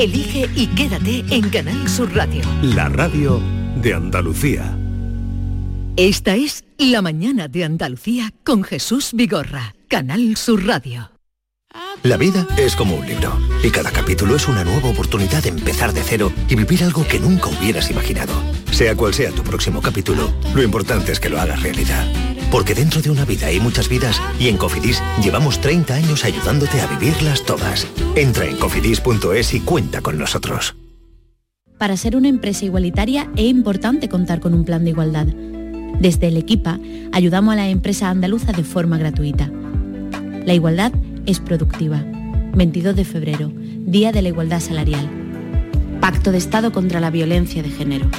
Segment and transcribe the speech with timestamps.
[0.00, 2.40] Elige y quédate en Canal Sur Radio.
[2.62, 3.38] La radio
[3.82, 4.74] de Andalucía.
[5.96, 11.10] Esta es La mañana de Andalucía con Jesús Vigorra, Canal Sur Radio.
[12.02, 15.92] La vida es como un libro y cada capítulo es una nueva oportunidad de empezar
[15.92, 18.32] de cero y vivir algo que nunca hubieras imaginado.
[18.72, 22.29] Sea cual sea tu próximo capítulo, lo importante es que lo hagas realidad.
[22.50, 26.80] Porque dentro de una vida hay muchas vidas y en Cofidis llevamos 30 años ayudándote
[26.80, 27.86] a vivirlas todas.
[28.16, 30.74] Entra en cofidis.es y cuenta con nosotros.
[31.78, 35.26] Para ser una empresa igualitaria es importante contar con un plan de igualdad.
[35.26, 36.78] Desde el Equipa
[37.12, 39.50] ayudamos a la empresa andaluza de forma gratuita.
[40.44, 40.92] La igualdad
[41.26, 42.04] es productiva.
[42.54, 45.08] 22 de febrero, Día de la Igualdad Salarial.
[46.00, 48.10] Pacto de Estado contra la Violencia de Género.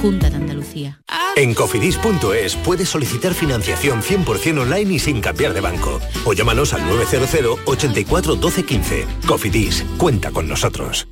[0.00, 1.00] Junta de Andalucía.
[1.36, 6.00] En cofidis.es puedes solicitar financiación 100% online y sin cambiar de banco.
[6.24, 9.06] O llámanos al 900 84 12 15.
[9.26, 11.08] Cofidis, cuenta con nosotros.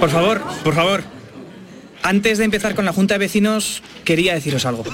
[0.00, 1.02] Por favor, por favor.
[2.02, 4.84] Antes de empezar con la Junta de Vecinos, quería deciros algo.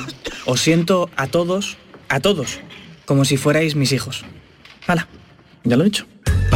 [0.45, 1.77] Os siento a todos,
[2.09, 2.61] a todos,
[3.05, 4.25] como si fuerais mis hijos.
[4.87, 5.07] Hala,
[5.65, 6.07] ya lo he dicho.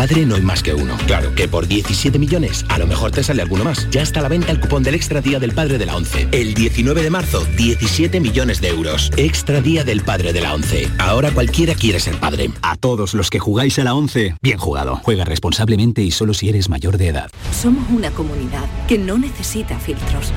[0.00, 0.96] Padre no hay más que uno.
[1.06, 3.86] Claro que por 17 millones a lo mejor te sale alguno más.
[3.90, 6.26] Ya está a la venta el cupón del Extra Día del Padre de la ONCE.
[6.32, 9.10] El 19 de marzo, 17 millones de euros.
[9.18, 10.88] Extra Día del Padre de la ONCE.
[10.96, 12.50] Ahora cualquiera quiere ser padre.
[12.62, 14.96] A todos los que jugáis a la ONCE, bien jugado.
[15.02, 17.30] Juega responsablemente y solo si eres mayor de edad.
[17.60, 20.32] Somos una comunidad que no necesita filtros,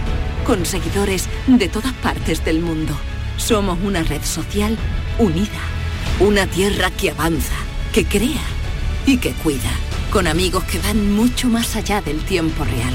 [0.46, 2.94] con seguidores de todas partes del mundo.
[3.38, 4.78] Somos una red social
[5.20, 5.62] unida,
[6.20, 7.56] una tierra que avanza,
[7.94, 8.42] que crea
[9.06, 9.72] y que cuida,
[10.12, 12.94] con amigos que van mucho más allá del tiempo real.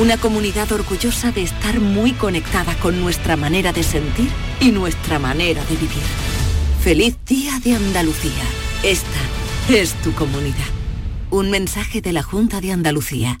[0.00, 4.28] Una comunidad orgullosa de estar muy conectada con nuestra manera de sentir
[4.60, 6.02] y nuestra manera de vivir.
[6.82, 8.44] Feliz Día de Andalucía.
[8.82, 9.20] Esta
[9.68, 10.66] es tu comunidad.
[11.30, 13.38] Un mensaje de la Junta de Andalucía.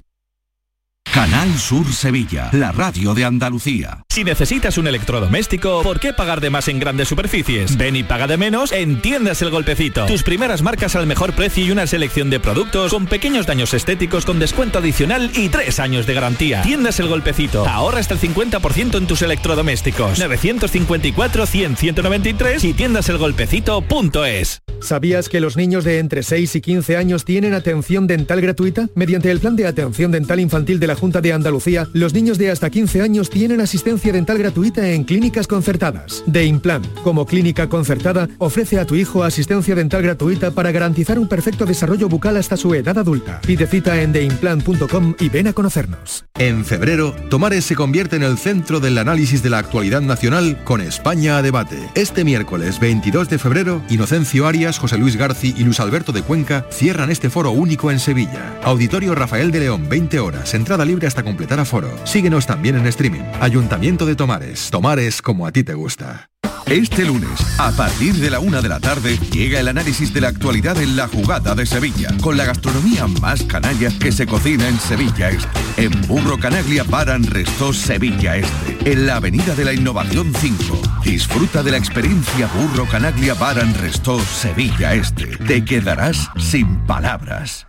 [1.12, 4.03] Canal Sur Sevilla, la radio de Andalucía.
[4.14, 7.76] Si necesitas un electrodoméstico, ¿por qué pagar de más en grandes superficies?
[7.76, 10.06] Ven y paga de menos en Tiendas El Golpecito.
[10.06, 14.24] Tus primeras marcas al mejor precio y una selección de productos con pequeños daños estéticos
[14.24, 16.62] con descuento adicional y tres años de garantía.
[16.62, 17.66] Tiendas El Golpecito.
[17.66, 20.20] Ahorra hasta el 50% en tus electrodomésticos.
[20.20, 24.62] 954-100-193 y tiendaselgolpecito.es.
[24.80, 28.88] ¿Sabías que los niños de entre 6 y 15 años tienen atención dental gratuita?
[28.94, 32.50] Mediante el Plan de Atención Dental Infantil de la Junta de Andalucía, los niños de
[32.50, 36.22] hasta 15 años tienen asistencia dental gratuita en clínicas concertadas.
[36.26, 41.28] De Implan, como clínica concertada, ofrece a tu hijo asistencia dental gratuita para garantizar un
[41.28, 43.40] perfecto desarrollo bucal hasta su edad adulta.
[43.46, 46.24] Pide cita en deimplan.com y ven a conocernos.
[46.38, 50.80] En febrero, Tomares se convierte en el centro del análisis de la actualidad nacional con
[50.80, 51.78] España a debate.
[51.94, 56.66] Este miércoles 22 de febrero, Inocencio Arias, José Luis Garci y Luis Alberto de Cuenca
[56.70, 58.58] cierran este foro único en Sevilla.
[58.64, 61.88] Auditorio Rafael de León, 20 horas, entrada libre hasta completar aforo.
[62.04, 63.22] Síguenos también en streaming.
[63.40, 64.70] Ayuntamiento de Tomares.
[64.70, 66.28] Tomares como a ti te gusta.
[66.66, 70.28] Este lunes, a partir de la una de la tarde, llega el análisis de la
[70.28, 74.80] actualidad en la jugada de Sevilla, con la gastronomía más canalla que se cocina en
[74.80, 75.84] Sevilla Este.
[75.84, 81.02] En Burro Canaglia Paran Resto Sevilla Este, en la Avenida de la Innovación 5.
[81.04, 85.36] Disfruta de la experiencia Burro Canaglia Baran Resto Sevilla Este.
[85.36, 87.66] Te quedarás sin palabras.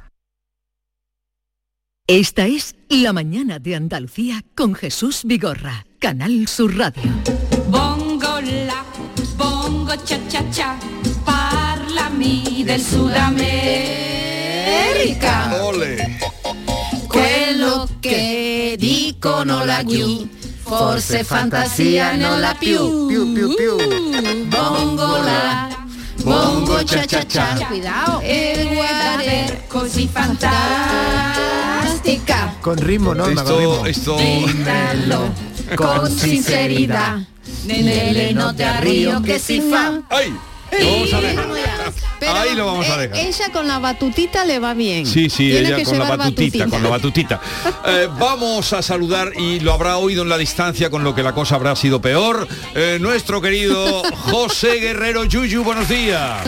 [2.08, 7.02] Esta es La mañana de Andalucía con Jesús Vigorra, Canal Sur Radio.
[7.66, 8.86] Bongo la,
[9.36, 10.78] bongo cha cha cha,
[11.24, 15.66] parlami del Sudamerica.
[15.66, 16.20] Ole.
[17.08, 20.30] Quello che dicono laggiù,
[20.62, 23.08] forse fantasia non la più.
[23.08, 23.76] Più, più, più.
[24.46, 25.76] Bongo la,
[26.22, 28.20] bongo cha cha cha, Cuidado.
[28.20, 30.54] e guardare così fantastica.
[32.60, 33.86] Con ritmo, Norma, con ritmo.
[33.86, 34.16] Esto, esto...
[34.18, 37.20] Brindalo con sinceridad
[37.64, 40.02] nelle note a río che si fa.
[40.10, 40.38] ¡Ay!
[40.80, 41.46] Lo vamos a dejar.
[42.20, 43.26] Pero, Ahí lo vamos a eh, dejar.
[43.26, 45.06] ella con la batutita le va bien.
[45.06, 47.42] Sí, sí, Tiene ella que con la batutita, con la batutita.
[47.88, 51.34] Eh, vamos a saludar y lo habrá oído en la distancia con lo que la
[51.34, 52.48] cosa habrá sido peor.
[52.74, 54.02] eh, nuestro querido
[54.32, 56.42] José Guerrero Yuyu, buenos días.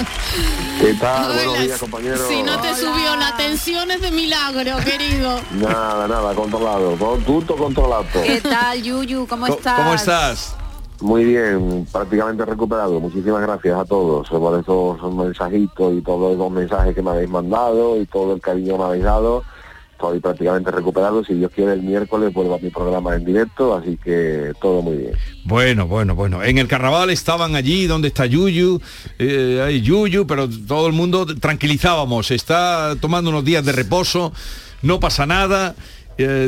[0.81, 1.25] ¿Qué tal?
[1.25, 2.21] Hola, Buenos días, compañeros.
[2.27, 5.39] Si no te subió la tensión es de milagro, querido.
[5.51, 8.05] Nada, nada, controlado, con controlado.
[8.23, 9.27] ¿Qué tal, Yuyu?
[9.27, 9.75] ¿Cómo estás?
[9.77, 10.56] ¿Cómo estás?
[11.01, 12.99] Muy bien, prácticamente recuperado.
[12.99, 18.01] Muchísimas gracias a todos por esos mensajitos y todos los mensajes que me habéis mandado
[18.01, 19.43] y todo el cariño que me habéis dado.
[19.91, 21.23] estoy prácticamente recuperado.
[21.23, 24.97] Si Dios quiere, el miércoles vuelvo a mi programa en directo, así que todo muy
[24.97, 25.13] bien.
[25.45, 26.43] Bueno, bueno, bueno.
[26.43, 28.81] En el carnaval estaban allí donde está Yuyu,
[29.19, 32.31] eh, hay Yuyu, pero todo el mundo tranquilizábamos.
[32.31, 34.33] Está tomando unos días de reposo,
[34.81, 35.75] no pasa nada.
[36.17, 36.47] Eh,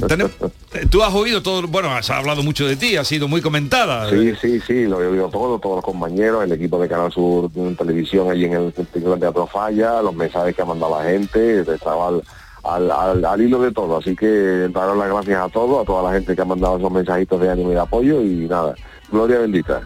[0.74, 4.10] eh, Tú has oído todo, bueno, has hablado mucho de ti, ha sido muy comentada.
[4.10, 7.50] Sí, sí, sí, lo he oído todo, todos los compañeros, el equipo de Canal Sur
[7.56, 11.10] en televisión allí en el, en el Teatro Falla, los mensajes que ha mandado la
[11.10, 12.24] gente, estaba al,
[12.64, 16.04] al, al- al hilo de todo, así que daros las gracias a todos, a toda
[16.10, 18.74] la gente que ha mandado esos mensajitos de ánimo y de apoyo y nada,
[19.12, 19.82] gloria bendita.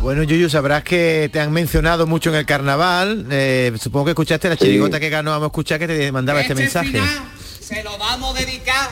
[0.00, 3.26] Bueno, Yuyu, sabrás que te han mencionado mucho en el carnaval.
[3.30, 6.54] eh, supongo que escuchaste la chirigota que ganó, vamos a escuchar que te mandaba este
[6.54, 6.98] mensaje.
[7.68, 8.88] Se lo vamos a dedicar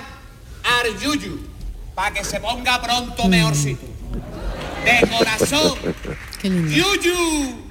[0.64, 1.40] al Yuyu,
[1.94, 3.86] para que se ponga pronto mejorcito.
[4.84, 5.78] De corazón,
[6.42, 7.64] Yuyu.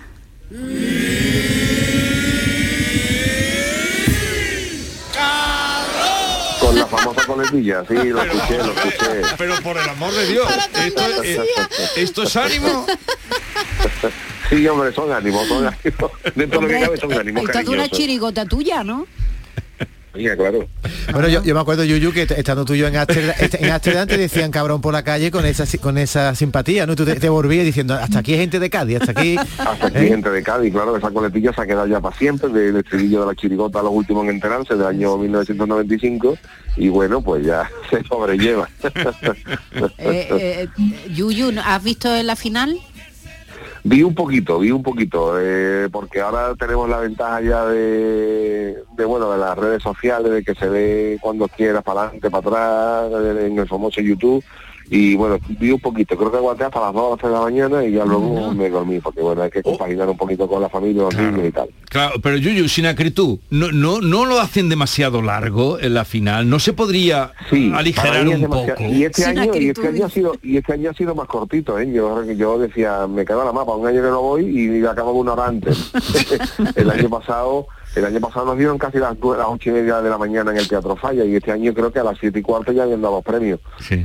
[6.60, 9.22] Con la famosa coletilla, sí, lo escuché, lo escuché.
[9.38, 10.48] Pero por el amor de Dios,
[10.86, 11.40] esto, es-
[11.98, 12.86] esto es ánimo.
[14.50, 16.12] Sí, hombre, son ánimos, son ánimos.
[16.36, 19.06] Dentro de lo que cabe son ánimos Esto es una chirigota tuya, ¿no?
[20.15, 20.67] Claro.
[21.12, 23.35] Bueno, yo, yo me acuerdo, Yuyu, que estando tú y yo en Ámsterdam,
[24.01, 26.95] en te decían cabrón por la calle con esa con esa simpatía, ¿no?
[26.95, 29.35] Tú te, te volvías diciendo, hasta aquí hay gente de Cádiz, hasta aquí...
[29.38, 30.07] Hasta aquí ¿eh?
[30.07, 33.21] gente de Cádiz, claro, que esa coletilla se ha quedado ya para siempre, del estribillo
[33.21, 36.38] de la chirigota los últimos en enterarse del año 1995
[36.77, 38.69] y bueno, pues ya se sobrelleva.
[39.97, 40.68] Eh, eh,
[41.13, 42.77] Yuyu, ¿has visto en la final?
[43.87, 49.05] Vi un poquito, vi un poquito, eh, porque ahora tenemos la ventaja ya de, de,
[49.05, 53.37] bueno, de las redes sociales, de que se ve cuando quieras, para adelante, para atrás,
[53.45, 54.43] en el famoso YouTube.
[54.89, 57.37] Y bueno, vi un poquito, creo que aguanté hasta las 2 o las 3 de
[57.37, 60.61] la mañana y ya luego me dormí, porque bueno, hay que compaginar un poquito con
[60.61, 61.69] la familia, los niños y tal.
[61.89, 66.49] Claro, pero Yuyu, sin acritud, ¿no, no, ¿no lo hacen demasiado largo en la final?
[66.49, 68.83] ¿No se podría Para aligerar un poco?
[68.83, 71.79] Y este, año, y este año ha sido y este año ha sido más cortito,
[71.79, 71.91] ¿eh?
[71.91, 75.13] Yo, yo decía, me quedo a la mapa, un año que no voy y acabo
[75.13, 75.91] una hora antes.
[76.75, 80.09] el año pasado, el año pasado nos dieron casi las, las ocho y media de
[80.09, 82.42] la mañana en el Teatro Falla y este año creo que a las siete y
[82.42, 83.59] cuarto ya habían dado premios.
[83.80, 84.01] Sí,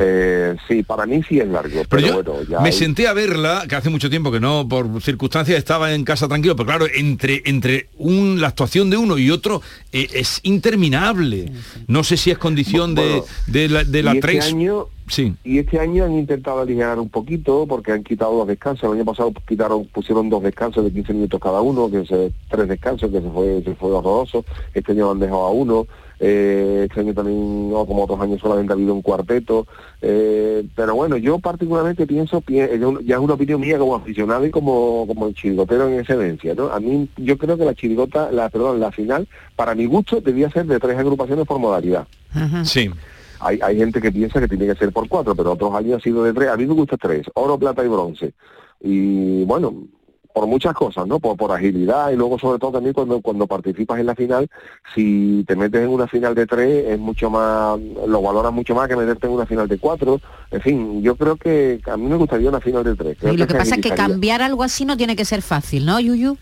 [0.69, 3.64] sí para mí sí es largo, pero, yo bueno, ya me hay- senté a verla,
[3.69, 7.42] que hace mucho tiempo que no, por circunstancias estaba en casa tranquilo, pero claro, entre,
[7.46, 11.52] entre un, la actuación de uno y otro eh, es interminable.
[11.87, 14.46] No sé si es condición de, Bueno, de la, de la este tres.
[14.46, 15.34] año Sí.
[15.42, 18.84] y este año han intentado aligerar un poquito porque han quitado los descansos.
[18.84, 22.68] El año pasado quitaron pusieron dos descansos de 15 minutos cada uno que se tres
[22.68, 24.44] descansos que se fue se fue horroroso.
[24.72, 25.86] Este año han dejado a uno.
[26.22, 29.66] Eh, este año también no, como otros años solamente ha habido un cuarteto.
[30.00, 35.06] Eh, pero bueno yo particularmente pienso ya es una opinión mía como aficionado y como
[35.08, 38.90] como chirigotero en excelencia no a mí yo creo que la chirigota la perdón la
[38.92, 42.06] final para mi gusto debía ser de tres agrupaciones por modalidad.
[42.64, 42.90] Sí.
[43.40, 46.00] Hay, hay gente que piensa que tiene que ser por cuatro, pero otros años ha
[46.00, 46.48] sido de tres.
[46.48, 48.34] A mí me gusta tres, oro, plata y bronce.
[48.81, 49.75] Y bueno,
[50.32, 51.19] por muchas cosas, ¿no?
[51.19, 54.48] Por, por agilidad y luego sobre todo también cuando, cuando participas en la final,
[54.94, 58.88] si te metes en una final de tres es mucho más, lo valoras mucho más
[58.88, 60.20] que meterte en una final de cuatro.
[60.50, 63.16] En fin, yo creo que a mí me gustaría una final de tres.
[63.19, 65.42] Creo Y lo que se pasa es que cambiar algo así no tiene que ser
[65.42, 66.37] fácil, ¿no, Yuyu?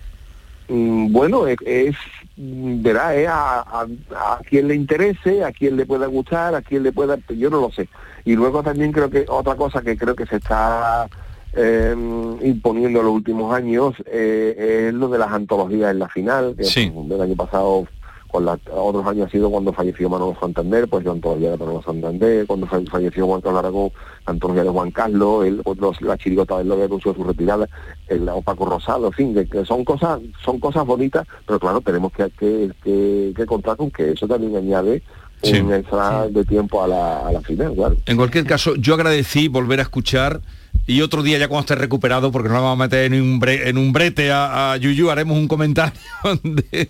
[0.68, 1.96] Mm, Bueno, es,
[2.36, 6.92] verá, a, a, a quien le interese, a quien le pueda gustar, a quien le
[6.92, 7.88] pueda, yo no lo sé.
[8.24, 11.08] Y luego también creo que otra cosa que creo que se está
[11.54, 11.94] eh,
[12.42, 16.64] imponiendo en los últimos años eh, es lo de las antologías en la final, que
[16.64, 16.92] Sí.
[16.94, 17.86] el año pasado
[18.30, 21.82] con la- otros años ha sido cuando falleció Manolo Santander, pues la antología de Manolo
[21.82, 23.90] Santander, cuando fa- falleció Juan Carlos Aragón,
[24.26, 27.68] antología de Juan Carlos, el, los- la chirigota del Lobe anunció su retirada,
[28.08, 31.80] el o Paco Rosado, en fin, que, que son cosas, son cosas bonitas, pero claro,
[31.80, 35.02] tenemos que, que, que- que contar con que eso también añade
[35.40, 35.56] Sí.
[35.60, 37.96] un extra de tiempo a la, a la final, claro.
[38.06, 40.40] En cualquier caso, yo agradecí volver a escuchar
[40.86, 43.38] y otro día ya cuando esté recuperado, porque no lo vamos a meter en un,
[43.38, 46.00] bre- en un brete a, a Yuyu, haremos un comentario
[46.42, 46.88] de-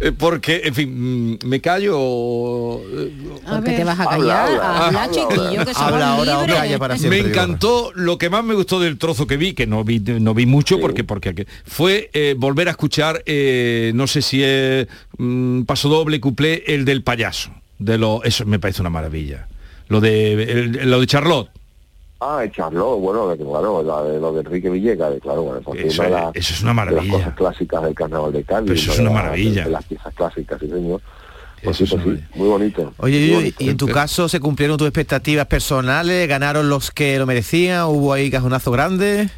[0.00, 2.78] eh, porque, en fin, mm, me callo.
[2.80, 3.12] eh,
[3.46, 4.48] ¿Por qué te vas a callar?
[4.62, 5.90] Habla, chiquillo, que somos
[6.38, 6.56] libres.
[7.10, 10.32] me encantó lo que más me gustó del trozo que vi que no vi no
[10.32, 14.86] vi mucho porque porque fue eh, volver a escuchar eh, no sé si es
[15.18, 19.48] mm, paso doble cuplé el del payaso de lo eso me parece una maravilla
[19.88, 21.50] lo de el- lo de Charlotte
[22.26, 25.72] Ah, Charlot, bueno, de claro, la de, lo de Enrique Villegas, de, claro, bueno, eso,
[25.72, 27.02] de es- las- eso es una de maravilla.
[27.02, 28.66] las cosas clásicas del carnaval de Cádiz.
[28.68, 29.64] Pero eso es de una las- maravilla.
[29.64, 31.00] De, las piezas clásicas, sí, señor.
[31.62, 32.92] Pues sí, pues sí, muy bonito.
[32.98, 33.64] Oye, muy bonito.
[33.64, 38.12] y en tu caso se cumplieron tus expectativas personales, ganaron los que lo merecían, hubo
[38.14, 39.28] ahí cajonazo grande.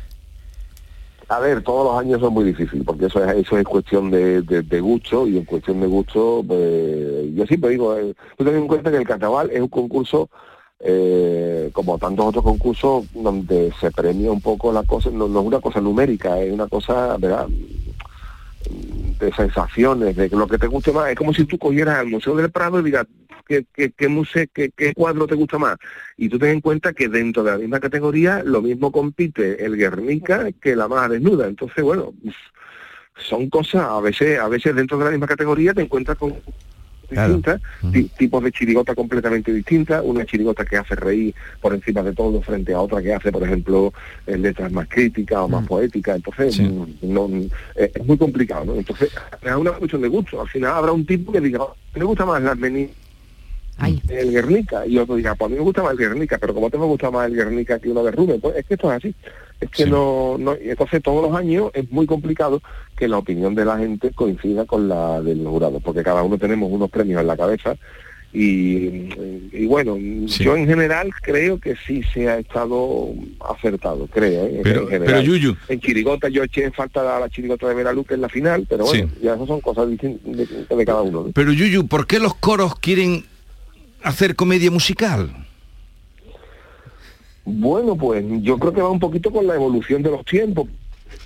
[1.28, 4.42] A ver, todos los años son muy difíciles, porque eso es, eso es cuestión de,
[4.42, 8.54] de- de gusto, y en cuestión de gusto, pues, yo siempre digo, eh, tú ten
[8.54, 10.28] en cuenta que el carnaval es un concurso,
[10.80, 15.60] eh, como tantos otros concursos, donde se premia un poco la cosa, no, es una
[15.60, 17.48] cosa numérica, es una cosa, ¿verdad?
[19.18, 21.10] de sensaciones, de lo que te guste más.
[21.10, 23.06] Es como si tú cogieras al Museo del Prado y digas,
[23.46, 25.76] ¿qué, qué, qué museo, qué, qué cuadro te gusta más?
[26.16, 29.76] Y tú ten en cuenta que dentro de la misma categoría lo mismo compite el
[29.76, 31.46] Guernica que la más desnuda.
[31.46, 32.12] Entonces, bueno,
[33.16, 36.34] son cosas, a veces, a veces dentro de la misma categoría te encuentras con
[37.10, 37.60] distintas,
[37.92, 42.40] ti- tipos de chirigota completamente distintas, una chirigota que hace reír por encima de todo
[42.42, 43.92] frente a otra que hace, por ejemplo,
[44.26, 48.64] eh, letras más críticas o más poéticas, entonces mm, no, mm, eh, es muy complicado,
[48.64, 48.74] ¿no?
[48.74, 49.10] Entonces
[49.42, 52.24] es una cuestión de gusto, al final habrá un tipo que diga, "Oh, me gusta
[52.26, 52.58] más las
[53.80, 56.54] meni el Guernica y otro diga, pues a mí me gusta más el Guernica, pero
[56.54, 58.90] como te me gusta más el Guernica que uno de Rubén, pues es que esto
[58.92, 59.14] es así.
[59.60, 62.60] Es que no, no, entonces todos los años es muy complicado
[62.96, 66.70] que la opinión de la gente coincida con la del jurado, porque cada uno tenemos
[66.70, 67.74] unos premios en la cabeza
[68.32, 69.08] y,
[69.52, 73.08] y bueno, yo en general creo que sí se ha estado
[73.40, 74.44] acertado, creo.
[74.46, 74.56] ¿eh?
[74.58, 75.06] En Pero- general.
[75.06, 75.56] pero, Yuyu.
[75.68, 78.66] En Chirigota yo eché en falta a la Chirigota de Veraluz que en la final,
[78.68, 80.36] pero bueno, ya esas son cosas distintas
[80.68, 81.24] de, de cada uno.
[81.26, 81.32] ¿no?
[81.32, 83.24] Pero Yuyu, ¿por qué los coros quieren
[84.06, 85.30] hacer comedia musical?
[87.44, 90.68] Bueno, pues yo creo que va un poquito con la evolución de los tiempos.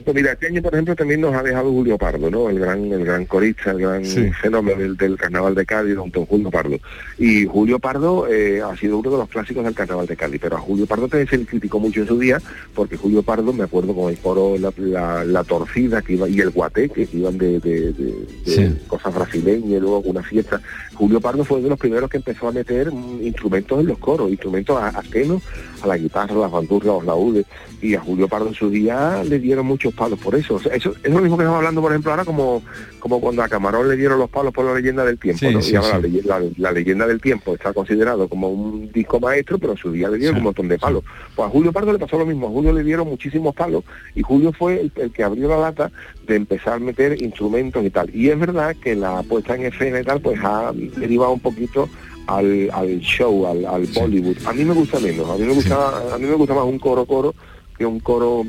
[0.04, 2.48] Pues mira, este año, por ejemplo, también nos ha dejado Julio Pardo, ¿no?
[2.48, 4.30] El gran, el gran corista, el gran Sí.
[4.40, 6.76] fenómeno del, del carnaval de Cádiz, don don Julio Pardo.
[7.18, 10.56] Y Julio Pardo eh, ha sido uno de los clásicos del carnaval de Cádiz, pero
[10.56, 12.40] a Julio Pardo también se le criticó mucho en su día,
[12.74, 16.40] porque Julio Pardo, me acuerdo con el coro La, la- La torcida que iba, y
[16.40, 20.60] el guateque, que iban de, de- de- de cosas brasileñas, y luego una fiesta.
[20.94, 23.98] Julio Pardo fue uno de los primeros que empezó a meter mm, instrumentos en los
[23.98, 25.42] coros, instrumentos a- ajenos
[25.82, 27.46] a la guitarra, las bandurrias, los laúdes,
[27.82, 30.54] y a Julio Pardo en su día le dieron muchos palos por eso.
[30.56, 32.62] O sea, eso es lo mismo que estamos hablando, por ejemplo, ahora como,
[32.98, 35.62] como cuando a Camarón le dieron los palos por la leyenda del tiempo, Sí, ¿no?
[35.62, 36.20] sí, y ahora sí.
[36.24, 39.90] la, la- la leyenda del tiempo está considerado como un disco maestro, pero en su
[39.92, 41.02] día le dieron un montón de palos.
[41.34, 43.84] Pues a Julio Pardo le pasó lo mismo, a Julio le dieron muchísimos palos
[44.14, 45.90] y Julio fue el, el que abrió la lata
[46.26, 48.14] de empezar a meter instrumentos y tal.
[48.14, 51.88] Y es verdad que la puesta en escena y tal, pues ha derivado un poquito
[52.26, 54.36] al, al show, al, al Bollywood.
[54.46, 56.78] A mí me gusta menos, a mí me gusta, a mí me gusta más un
[56.78, 57.34] coro coro
[57.80, 58.44] que un coro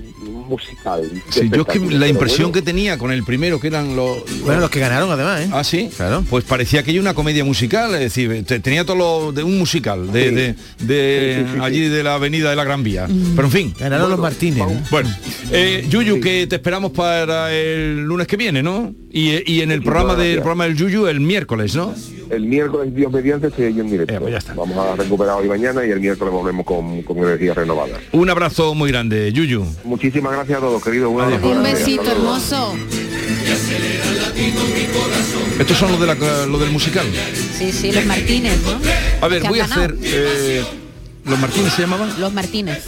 [0.49, 1.09] musical.
[1.29, 4.17] Sí, yo es que la impresión bueno, que tenía con el primero, que eran los...
[4.43, 5.49] Bueno, los que ganaron además, ¿eh?
[5.53, 6.21] Ah, sí, claro.
[6.29, 9.57] Pues parecía que hay una comedia musical, es decir, te- tenía todo lo de un
[9.57, 10.35] musical, de, Sí.
[10.35, 13.07] de, de Sí, sí, sí, allí de la avenida de la Gran Vía.
[13.07, 13.73] Pero en fin.
[13.79, 14.57] Ganaron los Martínez.
[14.67, 14.81] ¿no?
[14.91, 15.09] Bueno,
[15.49, 18.93] eh, Yuyu, que te esperamos para el lunes que viene, ¿no?
[19.13, 21.95] Y, y en el programa del programa del Yuyu el miércoles, ¿no?
[22.31, 24.19] El miércoles, Dios mediante, estoy ahí en directo.
[24.55, 27.99] Vamos a recuperar hoy mañana y el miércoles volvemos con, con energía renovada.
[28.13, 29.65] Un abrazo muy grande, Yuyu.
[29.83, 31.11] Muchísimas gracias a todos, queridos.
[31.11, 32.73] Un Un besito Hasta hermoso.
[35.59, 37.05] Estos son los, de la, lo del musical.
[37.57, 38.79] Sí, sí, los Martínez, ¿no?
[39.25, 39.95] A ver, voy a hacer...
[40.01, 40.63] eh,
[41.25, 42.19] ¿Los Martínez se llamaban?
[42.19, 42.83] Los Martínez.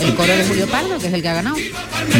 [0.00, 1.56] El coro de Julio Pardo, que es el que ha ganado.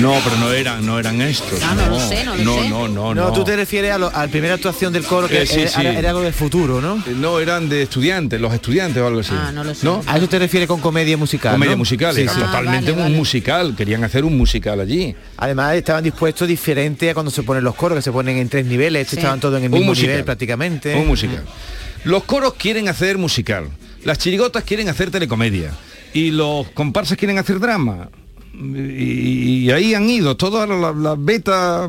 [0.00, 1.60] No, pero no eran, no eran estos.
[1.62, 2.68] Ah, no lo sé, no lo no, sé.
[2.68, 3.32] No, no, No, no.
[3.32, 5.70] tú te refieres a, lo- a la primera actuación del coro que Eh, sí, era,
[5.70, 5.86] sí.
[5.86, 6.96] era algo de futuro, ¿no?
[7.06, 9.32] Eh, No, eran de estudiantes, los estudiantes o algo así.
[9.34, 9.84] Ah, no lo sé.
[9.86, 10.02] ¿No?
[10.06, 11.52] A eso te refieres con comedia musical.
[11.52, 11.78] Comedia ¿no?
[11.78, 15.14] musical, Sí, era totalmente un musical, querían hacer un musical allí.
[15.36, 18.66] Además estaban dispuestos diferente a cuando se ponen los coros, que se ponen en tres
[18.66, 20.10] niveles, estaban todos en el Un mismo musical.
[20.10, 20.94] nivel prácticamente.
[20.96, 21.44] Un musical.
[22.04, 23.68] Los coros quieren hacer musical,
[24.04, 25.72] las chirigotas quieren hacer telecomedia
[26.14, 28.08] y los comparsas quieren hacer drama.
[28.54, 31.88] Y, y ahí han ido todas las las betas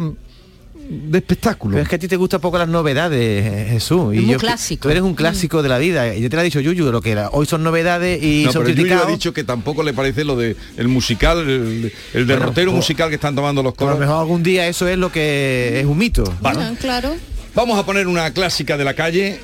[0.89, 1.73] de espectáculo.
[1.73, 4.13] Pero es que a ti te gustan poco las novedades, Jesús.
[4.15, 4.83] Es muy yo- clásico.
[4.83, 6.13] Tú eres un clásico de la vida.
[6.15, 7.29] Y yo te lo he dicho, Yuyu, lo que era.
[7.31, 9.07] Hoy son novedades y No, son pero Yuyu criticados.
[9.07, 13.09] ha dicho que tampoco le parece lo de el musical, el, el derrotero pues, musical
[13.09, 13.93] que están tomando los A coros.
[13.95, 16.23] lo mejor algún día eso es lo que es un mito.
[16.43, 17.15] Ah, claro.
[17.55, 19.39] Vamos a poner una clásica de la calle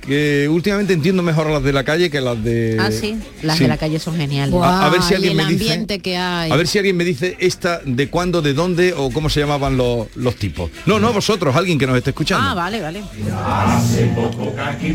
[0.00, 3.18] que últimamente entiendo mejor las de la calle que las de Ah, sí.
[3.42, 3.64] Las Sí.
[3.64, 4.54] de la calle son geniales.
[4.62, 6.50] A- a ver si alguien me dice- que hay.
[6.50, 9.76] A ver si alguien me dice esta de cuándo, de dónde o cómo se llamaban
[9.76, 10.70] los, los tipos.
[10.86, 12.48] No, no vosotros, alguien que nos esté escuchando.
[12.48, 13.02] Ah, vale, vale.
[13.44, 14.52] Hace poco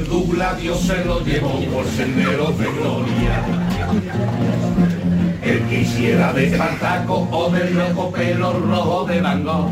[0.10, 3.44] Douglas Dios se lo llevó por senderos de gloria.
[5.44, 9.70] Él quisiera de Espartaco o del loco pelo rojo de Van Gogh.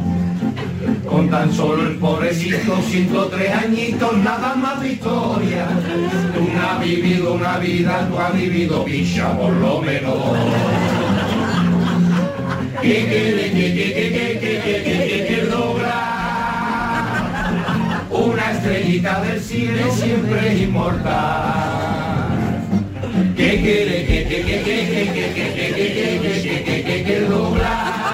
[1.08, 5.68] Con tan solo el pobrecito 103 añitos, nada más de historia.
[6.34, 10.16] Tú no has vivido una vida, tú has vivido picha por lo menos.
[12.82, 15.44] Que que, que, que, que,
[18.10, 21.84] una estrellita del cine siempre es inmortal.
[23.36, 28.13] Que que, que, que, que, que, que, que, que, que, que, que, que, que, que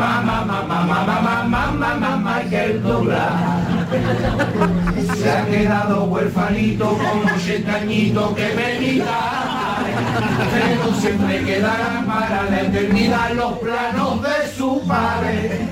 [0.00, 3.60] Mamá, mamá, mamá, mamá, mamá, mamá, que el doblar.
[5.14, 9.04] Se ha quedado huerfanito con 80 añitos que venía.
[10.54, 15.68] Pero siempre quedarán para la eternidad los planos de su padre.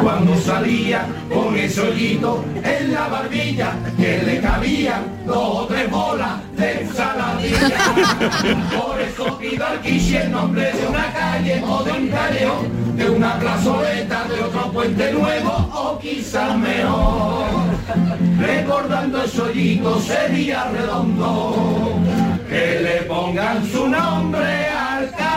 [0.00, 6.40] Cuando salía con ese hoyito en la barbilla que le cabían dos o tres bolas
[6.56, 7.76] de ensaladilla.
[8.80, 13.38] Por eso pido aquí el nombre de una calle o de un callejón, de una
[13.38, 17.44] plazoleta, de otro puente nuevo o quizás mejor.
[18.38, 22.00] Recordando ese hoyito sería redondo,
[22.48, 25.32] que le pongan su nombre al campo.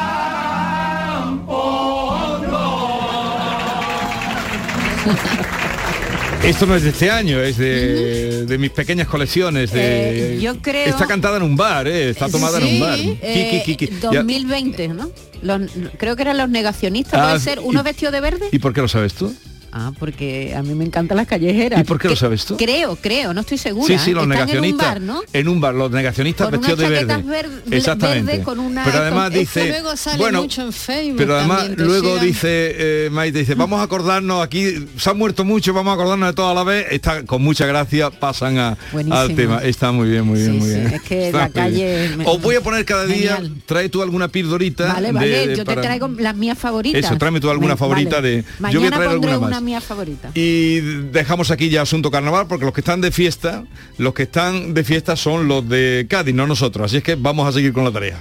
[6.44, 9.72] Esto no es de este año, es de, de mis pequeñas colecciones.
[9.72, 12.10] De, Eh, yo creo- Está cantada en un bar, ¿eh?
[12.12, 13.00] está tomada en un bar.
[13.00, 14.00] Eh, Kiki, kiki.
[14.00, 15.10] Ya- 2020, ¿no?
[15.42, 18.46] Los- creo que eran los negacionistas, Ah, puede ser uno y- vestido de verde.
[18.52, 19.34] ¿Y por qué lo sabes tú?
[19.78, 21.82] Ah, porque a mí me encantan las callejeras.
[21.82, 22.56] ¿Y por qué lo sabes tú?
[22.56, 23.86] Creo, creo, no estoy segura.
[23.88, 24.96] Sí, sí, los Están negacionistas.
[24.96, 25.22] En un bar, ¿no?
[25.34, 27.24] En un bar, los negacionistas Con vestidos de verde.
[27.72, 28.32] Exactamente.
[28.32, 29.68] verde con una- pero además dice.
[29.68, 33.82] luego sale bueno, mucho en Facebook pero además también, luego dice eh, Maite, dice, vamos
[33.82, 36.86] a acordarnos aquí, se han muerto mucho, vamos a acordarnos de todo a la vez.
[36.92, 38.78] Está con mucha gracia, pasan a-
[39.12, 39.58] al tema.
[39.62, 40.88] Está muy bien, muy bien, Sí, muy sí, bien.
[40.94, 43.52] es que Está la calle me- Os voy a poner cada día, Genial.
[43.66, 44.94] trae tú alguna pildorita.
[44.94, 47.04] Vale, vale, de- yo para- te traigo las mías favoritas.
[47.04, 48.30] Eso, tráeme tú alguna Me- favorita vale.
[48.30, 49.65] de- yo Mañana voy a traer alguna más.
[49.82, 50.32] Favorita.
[50.34, 50.80] Y
[51.12, 53.64] dejamos aquí ya asunto carnaval porque los que están de fiesta,
[53.98, 56.86] los que están de fiesta son los de Cádiz, no nosotros.
[56.86, 58.18] Así es que vamos a seguir con la tarea.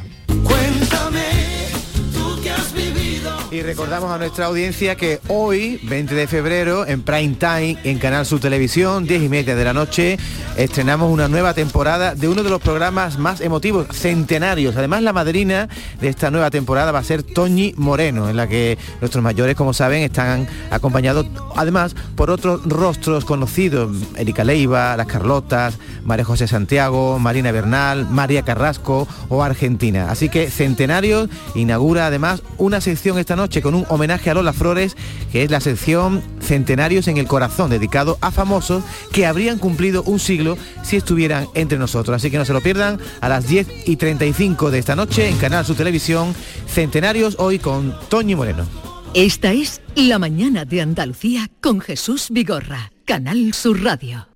[3.55, 8.27] Y recordamos a nuestra audiencia que hoy, 20 de febrero, en Prime Time, en Canal
[8.27, 10.19] Sur Televisión, 10 y media de la noche,
[10.57, 14.75] estrenamos una nueva temporada de uno de los programas más emotivos, centenarios.
[14.75, 15.69] Además, la madrina
[16.01, 19.73] de esta nueva temporada va a ser Toñi Moreno, en la que nuestros mayores, como
[19.73, 27.21] saben, están acompañados además por otros rostros conocidos, Erika Leiva, Las Carlotas, María José Santiago,
[27.21, 30.11] Marina Bernal, María Carrasco o Argentina.
[30.11, 34.97] Así que Centenarios inaugura además una sección esta noche con un homenaje a Lola Flores,
[35.31, 40.19] que es la sección Centenarios en el Corazón, dedicado a famosos que habrían cumplido un
[40.19, 42.17] siglo si estuvieran entre nosotros.
[42.17, 45.37] Así que no se lo pierdan a las 10 y 35 de esta noche en
[45.37, 46.35] Canal Su Televisión,
[46.67, 48.67] Centenarios hoy con Toñi Moreno.
[49.15, 54.34] Esta es La Mañana de Andalucía con Jesús Vigorra, Canal Sur Radio.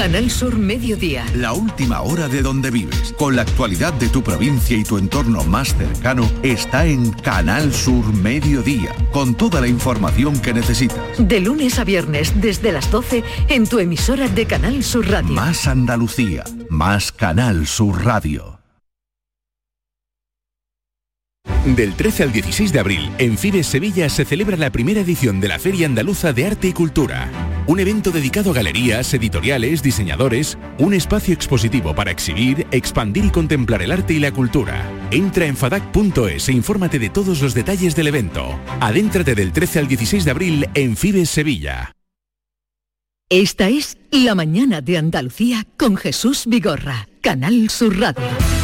[0.00, 1.26] Canal Sur Mediodía.
[1.34, 5.44] La última hora de donde vives, con la actualidad de tu provincia y tu entorno
[5.44, 10.98] más cercano, está en Canal Sur Mediodía, con toda la información que necesitas.
[11.18, 15.34] De lunes a viernes desde las 12 en tu emisora de Canal Sur Radio.
[15.34, 18.58] Más Andalucía, más Canal Sur Radio.
[21.66, 25.48] Del 13 al 16 de abril, en Fibes Sevilla se celebra la primera edición de
[25.48, 27.49] la Feria Andaluza de Arte y Cultura.
[27.70, 33.80] Un evento dedicado a galerías, editoriales, diseñadores, un espacio expositivo para exhibir, expandir y contemplar
[33.80, 34.90] el arte y la cultura.
[35.12, 38.58] Entra en fadac.es e infórmate de todos los detalles del evento.
[38.80, 41.92] Adéntrate del 13 al 16 de abril en Fibes Sevilla.
[43.28, 48.59] Esta es La Mañana de Andalucía con Jesús Vigorra, Canal Sur Radio.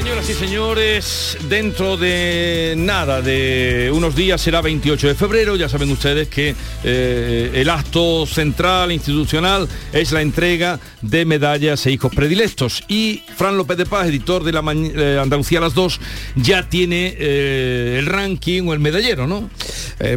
[0.00, 5.90] Señoras y señores, dentro de nada, de unos días será 28 de febrero, ya saben
[5.90, 12.82] ustedes que eh, el acto central institucional es la entrega de medallas e hijos predilectos.
[12.88, 16.00] Y Fran López de Paz, editor de la eh, Andalucía a las dos,
[16.34, 19.50] ya tiene eh, el ranking o el medallero, ¿no?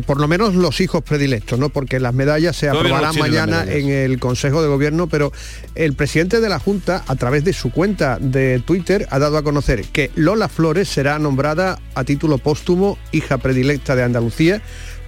[0.06, 1.68] Por lo menos los hijos predilectos, ¿no?
[1.68, 5.34] Porque las medallas se Todavía aprobarán mañana en el Consejo de Gobierno, pero
[5.76, 9.44] el presidente de la Junta, a través de su cuenta de Twitter, ha dado a
[9.44, 14.62] conocer que Lola Flores será nombrada a título póstumo hija predilecta de Andalucía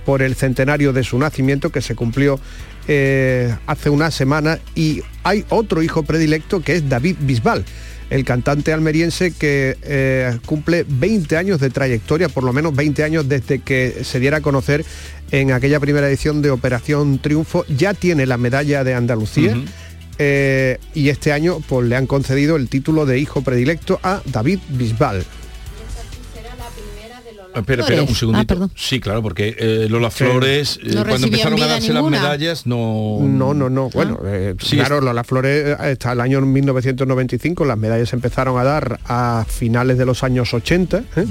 [0.05, 2.39] por el centenario de su nacimiento que se cumplió
[2.87, 7.65] eh, hace una semana y hay otro hijo predilecto que es David Bisbal
[8.09, 13.27] el cantante almeriense que eh, cumple 20 años de trayectoria, por lo menos 20 años
[13.27, 14.85] desde que se diera a conocer
[15.31, 19.55] en aquella primera edición de Operación Triunfo, ya tiene la medalla de Andalucía.
[20.19, 24.59] Eh, y este año pues, le han concedido el título de hijo predilecto a David
[24.69, 25.25] Bisbal.
[27.55, 28.63] Espera, espera, un segundito.
[28.65, 32.17] Ah, sí, claro, porque eh, Lola Flores, eh, No cuando empezaron a darse ninguna.
[32.17, 33.19] las medallas, no...
[33.21, 33.89] No, no, no.
[33.91, 38.59] Bueno, eh, Sí, claro, Lola Flores eh, hasta el año 1995 las medallas se empezaron
[38.59, 40.97] a dar a finales de los años 80.
[41.15, 41.25] ¿eh?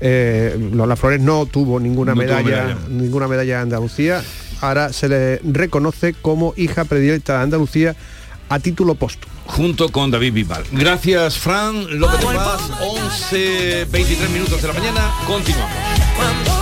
[0.00, 2.78] Eh, Lola Flores no tuvo ninguna No tuvo medalla, medalla.
[2.90, 4.22] ninguna medalla de Andalucía.
[4.60, 7.96] Ahora se le reconoce como hija predilecta de Andalucía
[8.52, 9.32] a título póstumo.
[9.46, 10.64] Junto con David Bisbal.
[10.72, 12.70] Gracias, Fran López de Paz.
[12.80, 15.10] 11, 23 minutos de la mañana.
[15.26, 16.61] Continuamos.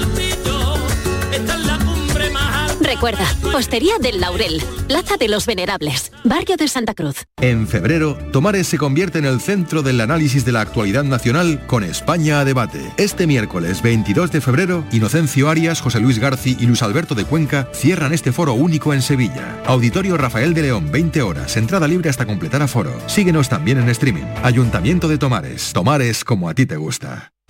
[2.91, 3.25] Recuerda,
[3.55, 7.23] Hostería del Laurel, Plaza de los Venerables, Barrio de Santa Cruz.
[7.39, 11.85] En febrero, Tomares se convierte en el centro del análisis de la actualidad nacional con
[11.85, 12.81] España a debate.
[12.97, 17.69] Este miércoles 22 de febrero, Inocencio Arias, José Luis Garci y Luis Alberto de Cuenca
[17.71, 19.63] cierran este foro único en Sevilla.
[19.65, 22.91] Auditorio Rafael de León, 20 horas, entrada libre hasta completar aforo.
[23.07, 24.25] Síguenos también en streaming.
[24.43, 25.71] Ayuntamiento de Tomares.
[25.71, 27.31] Tomares como a ti te gusta.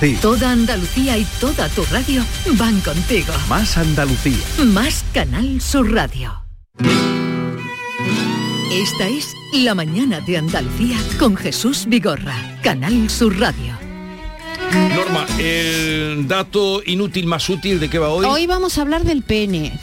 [0.00, 0.16] ti.
[0.20, 2.24] Toda Andalucía y toda tu radio
[2.58, 3.32] van contigo.
[3.48, 4.38] Más Andalucía.
[4.64, 6.32] Más Canal Sur Radio.
[8.72, 13.78] Esta es La Mañana de Andalucía con Jesús Vigorra, Canal Sur Radio.
[14.94, 18.24] Norma, el dato inútil más útil de qué va hoy.
[18.24, 19.78] Hoy vamos a hablar del pene.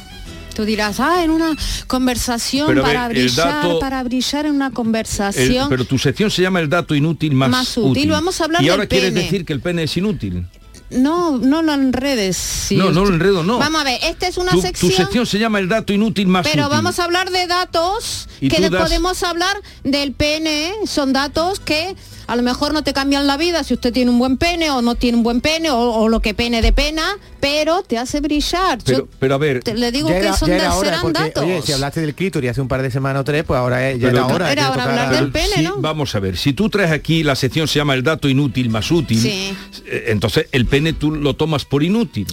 [0.58, 4.54] Tú dirás, ah, en una conversación Pero a ver, para brillar, dato- para brillar en
[4.56, 5.70] una El- conversación.
[5.70, 8.10] pero tu sección se llama el dato inútil más, Más útil.
[8.10, 9.22] Vamos a hablar Y del ahora quieres pene.
[9.24, 10.48] decir que el pene es inútil.
[10.89, 12.38] no, no lo enredes.
[12.38, 12.76] sí.
[12.76, 13.60] No, no lo enredo, no.
[13.60, 14.91] Vamos a ver, esta es una Tu, tu sección...
[14.93, 16.76] sección se llama el dato inútil más Pero útil.
[16.76, 20.74] vamos a hablar de datos que das- podemos hablar del pene.
[20.88, 21.96] Son datos que
[22.28, 24.82] a lo mejor no te cambian la vida si usted tiene un buen pene o
[24.82, 28.20] no tiene un buen pene o, o lo que pene de pena, pero te hace
[28.20, 28.80] brillar.
[28.84, 31.20] Yo Pero, a ver, te- le digo que era- son de, era hora, serán porque,
[31.20, 31.44] datos.
[31.44, 34.00] Oye, si hablaste del clítoris hace un par de semanas o tres, pues ahora es-
[34.00, 34.52] ya Pero- era hora.
[34.52, 35.78] Era hora hablar del pene, Sí, ¿no?
[35.78, 38.92] Vamos a ver, si tú traes aquí la sección se llama el dato inútil más
[38.92, 39.56] útil, Sí.
[39.86, 42.28] eh, entonces el pene tú lo tomas por inútil.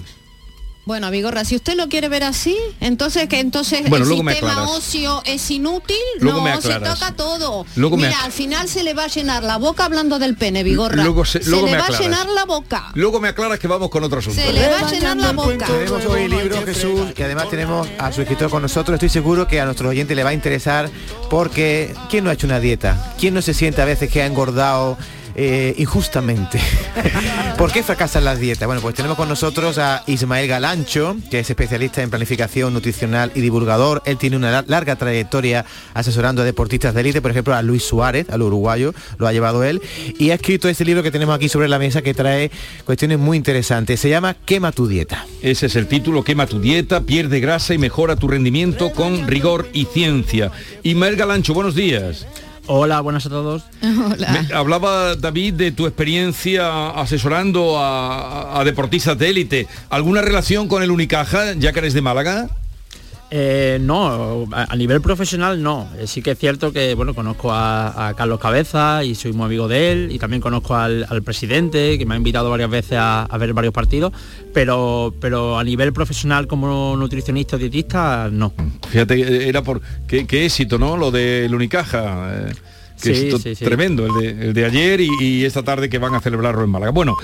[0.87, 4.33] Bueno, Vigorra, si usted lo quiere ver así, entonces que entonces Bueno, el luego me
[4.33, 6.99] sistema ocio es inútil, Luego me no, se aclaras.
[7.01, 7.65] toca todo.
[7.77, 10.37] Luego me Mira, ac- al final se le va a llenar la boca hablando del
[10.37, 11.03] pene, Vigorra.
[11.03, 12.07] Luego se- luego le me va a aclaras.
[12.07, 12.91] llenar la boca.
[12.95, 14.39] Luego me aclaras que vamos con otro asunto.
[14.39, 15.65] Se le va a llenar la boca.
[15.67, 18.97] Tenemos hoy libro Jesús y además tenemos a su escritor con nosotros.
[18.97, 20.91] Estoy seguro que a nuestros oyentes le va a interesar
[21.31, 23.15] porque ¿quién no ha hecho una dieta?
[23.19, 24.99] ¿Quién no se siente a veces que ha engordado
[25.35, 26.61] eh, injustamente?
[27.59, 28.67] ¿Por qué fracasan las dietas?
[28.67, 33.41] Bueno, pues tenemos con nosotros a Ismael Galancho, que es especialista en planificación nutricional y
[33.41, 34.03] divulgador.
[34.07, 37.85] Él tiene una lar- larga trayectoria asesorando a deportistas de élite, por ejemplo, a Luis
[37.85, 39.81] Suárez, al uruguayo, lo ha llevado él,
[40.19, 42.51] y ha escrito este libro que tenemos aquí sobre la mesa que trae
[42.85, 44.01] cuestiones muy interesantes.
[44.01, 45.27] Se llama Quema tu dieta.
[45.43, 49.69] Ese es el título, quema tu dieta, pierde grasa y mejora tu rendimiento con rigor
[49.73, 50.51] y ciencia.
[50.83, 52.27] Ismael Galancho, buenos días.
[52.67, 53.65] Hola, buenas a todos.
[53.83, 59.67] Me- hablaba David de tu experiencia asesorando a, a deportistas de élite.
[59.91, 62.49] ¿Alguna relación con el Unicaja, ya que eres de Málaga?
[63.37, 65.89] Eh, no, a, nivel profesional no.
[65.99, 69.67] Eh, sí que es cierto que bueno conozco a, Carlos Cabeza y soy muy amigo
[69.67, 73.53] de él y también conozco al, presidente que me ha invitado varias veces a, ver
[73.53, 74.13] varios partidos,
[74.53, 78.53] pero pero a nivel profesional como nutricionista dietista no.
[78.89, 80.97] Fíjate, eh, era por qué, éxito, ¿no?
[80.97, 82.53] Lo del Unicaja.
[83.13, 83.65] Sí, sí, sí.
[83.65, 86.71] tremendo, el de, el de ayer y, y esta tarde que van a celebrarlo en
[86.71, 86.93] Málaga.
[86.93, 87.17] Bueno,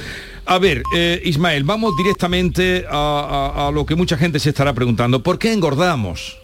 [0.47, 4.73] a ver, eh, Ismael, vamos directamente a, a- a lo que mucha gente se estará
[4.75, 5.23] preguntando.
[5.23, 6.40] ¿Por qué engordamos?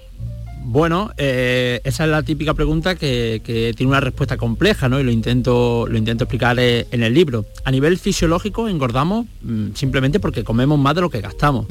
[0.69, 4.99] Bueno, eh, esa es la típica pregunta que, que tiene una respuesta compleja, ¿no?
[4.99, 7.45] Y lo intento, lo intento explicar eh, en el libro.
[7.65, 11.67] A nivel fisiológico engordamos mm, simplemente porque comemos más de lo que gastamos.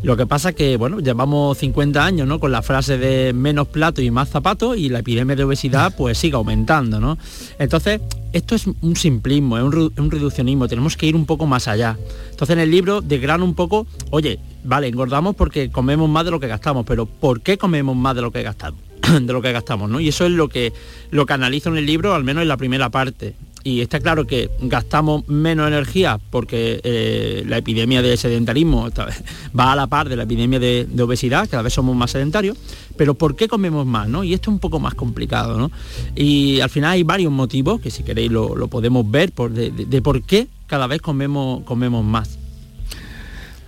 [0.00, 2.38] Lo que pasa que, bueno, llevamos 50 años, ¿no?
[2.38, 6.16] Con la frase de menos plato y más zapatos y la epidemia de obesidad pues
[6.16, 7.18] sigue aumentando, ¿no?
[7.58, 8.00] Entonces,
[8.32, 11.96] esto es un simplismo, es un, reduccionismo, tenemos que ir un poco más allá.
[12.30, 16.40] Entonces en el libro desgrano un poco, oye, vale, engordamos porque comemos más de lo
[16.40, 18.80] que gastamos, pero ¿por qué comemos más de lo que gastamos?
[19.20, 20.00] de lo que gastamos, ¿no?
[20.00, 20.72] Y eso es lo que,
[21.10, 23.34] lo que analizo en el libro, al menos en la primera parte.
[23.66, 28.88] Y está claro que gastamos menos energía porque eh, la epidemia de sedentarismo
[29.58, 32.56] va a la par de la epidemia de, de obesidad, cada vez somos más sedentarios,
[32.96, 34.08] pero ¿por qué comemos más?
[34.08, 34.22] ¿no?
[34.22, 35.72] Y esto es un poco más complicado, ¿no?
[36.14, 39.72] Y al final hay varios motivos, que si queréis lo, lo podemos ver, por, de,
[39.72, 42.38] de- de por qué cada vez comemos, comemos más.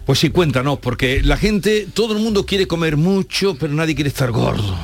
[0.06, 4.08] Pues sí, cuéntanos, porque la gente, todo el mundo quiere comer mucho, pero nadie quiere
[4.10, 4.76] estar gordo.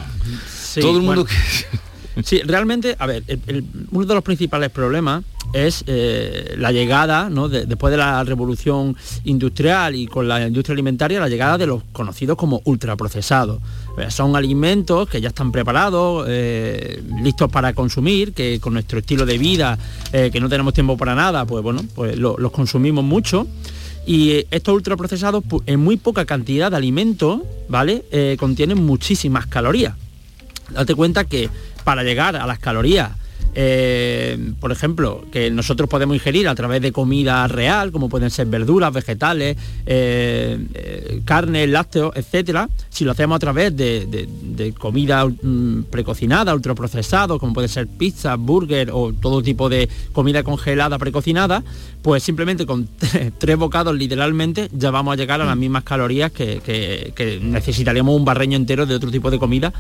[0.53, 1.81] Sí, todo el mundo bueno.
[2.23, 7.49] Sí, realmente, a ver, el- uno de los principales problemas es eh, la llegada, ¿no?
[7.49, 11.83] de- después de la revolución industrial y con la industria alimentaria, la llegada de los
[11.93, 13.61] conocidos como ultraprocesados.
[13.99, 19.27] Eh, son alimentos que ya están preparados, eh, listos para consumir, que con nuestro estilo
[19.27, 19.79] de vida,
[20.13, 23.47] que no tenemos tiempo para nada, pues bueno, pues lo- los consumimos mucho.
[24.07, 28.05] Y estos ultraprocesados, en muy poca cantidad de alimentos, ¿vale?
[28.39, 29.95] Contienen muchísimas calorías
[30.71, 31.51] date cuenta que
[31.85, 33.11] para llegar a las calorías,
[33.57, 38.47] eh, por ejemplo, que nosotros podemos ingerir a través de comida real, como pueden ser
[38.49, 44.73] verduras, vegetales, eh, eh, carne, lácteos, etcétera, si lo hacemos a través de, de- de
[44.73, 50.99] comida mm, precocinada, ultraprocesado, como puede ser pizza, burger o todo tipo de comida congelada
[50.99, 51.63] precocinada,
[52.03, 52.89] pues simplemente con
[53.39, 58.17] tres bocados literalmente ya vamos a llegar a las mismas calorías que, que- que necesitaríamos
[58.17, 59.73] un barreño entero de otro tipo de comida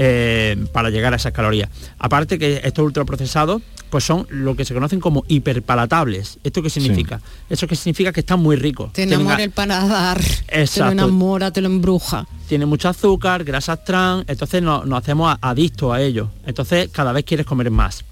[0.00, 1.68] eh, para llegar a esas calorías.
[1.98, 6.38] Aparte que estos ultraprocesados pues son lo que se conocen como hiperpalatables.
[6.44, 7.20] ¿Esto qué significa?
[7.50, 8.92] Eso que significa que están muy ricos.
[8.92, 10.92] Te Tienen enamora el paladar, te lo Exacto.
[10.92, 12.26] enamora, te lo embruja.
[12.48, 16.28] tiene mucho azúcar, grasas trans, entonces nos, nos hacemos adictos a ellos.
[16.46, 18.04] Entonces cada vez quieres comer más.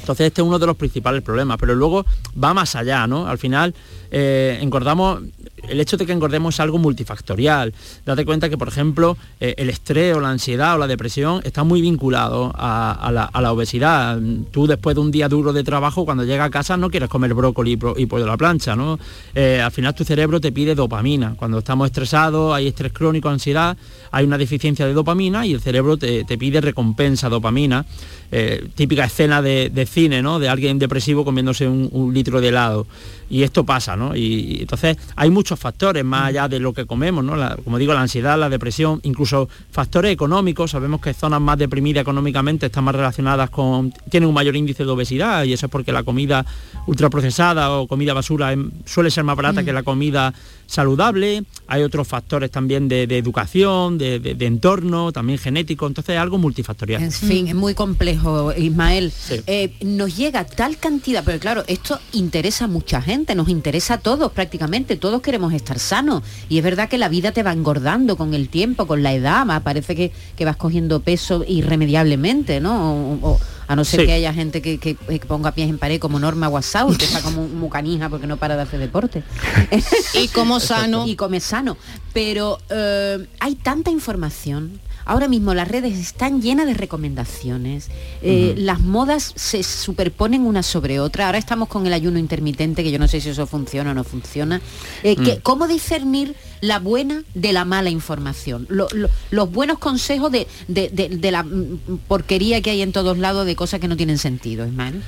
[0.00, 2.04] Entonces este es uno de los principales problemas, pero luego
[2.42, 3.28] va más allá, ¿no?
[3.28, 3.74] Al final
[4.10, 5.22] eh, engordamos,
[5.68, 7.72] el hecho de que engordemos es algo multifactorial.
[8.04, 11.64] Date cuenta que, por ejemplo, eh, el estrés o la ansiedad o la depresión está
[11.64, 14.18] muy vinculado a, la, obesidad.
[14.50, 17.34] Tú después de un día duro de trabajo, cuando llegas a casa no quieres comer
[17.34, 18.98] brócoli y pollo a la plancha, ¿no?
[19.34, 21.34] Eh, al final tu cerebro te pide dopamina.
[21.36, 23.76] Cuando estamos estresados, hay estrés crónico, ansiedad,
[24.10, 27.84] hay una deficiencia de dopamina y el cerebro te pide recompensa, dopamina.
[28.32, 30.38] Eh, típica escena de, de cine ¿no?
[30.38, 32.86] De alguien depresivo comiéndose un, un litro de helado.
[33.28, 34.14] Y esto pasa, ¿no?
[34.14, 37.34] Y, y entonces hay muchos factores más allá de lo que comemos, ¿no?
[37.34, 40.70] La- como digo, la ansiedad, la depresión, incluso factores económicos.
[40.70, 44.90] Sabemos que zonas más deprimidas económicamente están más relacionadas con, tienen un mayor índice de
[44.90, 46.44] obesidad y eso es porque la comida
[46.86, 49.64] ultraprocesada o comida basura em, suele ser más barata Mm.
[49.64, 50.32] que la comida
[50.70, 51.44] saludable.
[51.66, 55.86] Hay otros factores también de, de educación, de, de- de entorno, también genético.
[55.86, 57.02] Entonces es algo multifactorial.
[57.02, 59.12] En fin, es muy complejo, Ismael.
[59.46, 63.98] Eh, nos llega tal cantidad, pero claro, esto interesa a mucha gente, nos interesa a
[63.98, 66.22] todos prácticamente, todos queremos estar sanos.
[66.48, 69.44] Y es verdad que la vida te va engordando con el tiempo, con la edad,
[69.44, 72.94] más parece que, que vas cogiendo peso irremediablemente, ¿no?
[72.94, 74.06] O- o- a no ser Sí.
[74.06, 77.22] que haya gente que, que- que ponga pies en pared como Norma Guasau, que está
[77.22, 79.22] como un mucanija porque no para de hacer deporte.
[80.14, 81.06] y como sano.
[81.06, 81.76] Y come sano.
[82.12, 84.80] Pero eh, hay tanta información.
[85.10, 87.88] Ahora mismo las redes están llenas de recomendaciones.
[88.22, 88.54] eh.
[88.56, 91.26] Las modas se superponen una sobre otra.
[91.26, 94.04] Ahora estamos con el ayuno intermitente, que yo no sé si eso funciona o no
[94.04, 94.60] funciona.
[95.02, 95.40] Eh, que- Mm.
[95.42, 98.66] ¿Cómo discernir la buena de la mala información?
[98.68, 102.92] Lo- lo- los buenos consejos de, de- de- de la mm, porquería que hay en
[102.92, 105.02] todos lados de cosas que no tienen sentido, Ismael.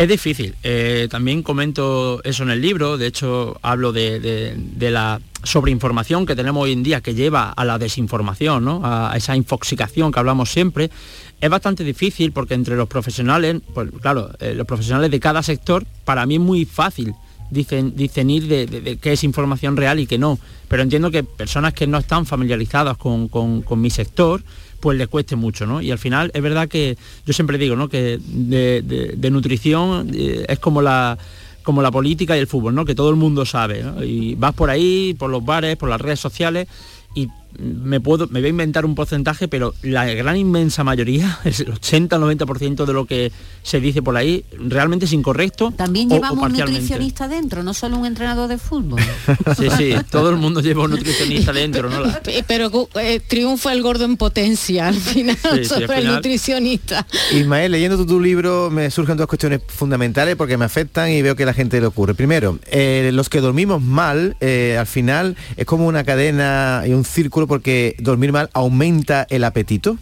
[0.00, 0.54] Es difícil.
[0.62, 2.96] eh, también comento eso en el libro.
[2.96, 7.76] De hecho, hablo de, la sobreinformación que tenemos hoy en día que lleva a la
[7.76, 10.90] desinformación, a esa infoxicación que hablamos siempre.
[11.38, 15.84] Es bastante difícil porque entre los profesionales, pues claro, eh, los profesionales de cada sector,
[16.06, 17.12] para mí es muy fácil
[17.50, 20.38] dicen, discernir de, qué es información real y qué no.
[20.68, 24.42] Pero entiendo que personas que no están familiarizadas con mi sector,
[24.80, 25.80] pues les cueste mucho, ¿no?
[25.80, 27.88] Y al final es verdad que yo siempre digo, ¿no?
[27.88, 31.18] Que de nutrición eh, es como la
[31.62, 32.84] como la política y el fútbol, ¿no?
[32.84, 34.02] Que todo el mundo sabe, ¿no?
[34.02, 36.66] Y vas por ahí, por los bares, por las redes sociales
[37.14, 41.54] y me puedo me voy a inventar un porcentaje, pero la gran inmensa mayoría, el
[41.54, 43.32] 80-90% de lo que
[43.62, 45.72] se dice por ahí realmente es incorrecto.
[45.76, 49.00] También o- o llevamos un nutricionista dentro, no solo un entrenador de fútbol.
[49.56, 52.00] Sí, sí, todo el mundo lleva un nutricionista dentro, ¿no?
[52.00, 55.98] La- Pe- Pero eh, triunfa el gordo en potencia al final Sí, sí, al sobre
[55.98, 57.06] el nutricionista.
[57.32, 61.36] Ismael, leyendo tu, tu libro me surgen dos cuestiones fundamentales porque me afectan y veo
[61.36, 62.14] que la gente le ocurre.
[62.14, 67.04] Primero, eh, los que dormimos mal, eh, al final es como una cadena y un
[67.04, 69.96] círculo porque dormir mal aumenta el apetito.